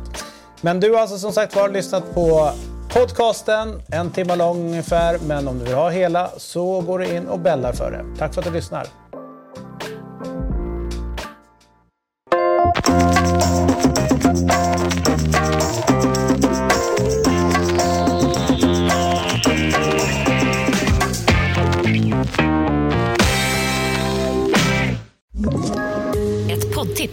[0.62, 2.52] Men du har alltså som sagt var lyssnat på
[2.94, 5.20] podcasten, en timme lång ungefär.
[5.28, 8.06] Men om du vill ha hela så går du in och bällar för det.
[8.20, 8.88] Tack för att du lyssnar.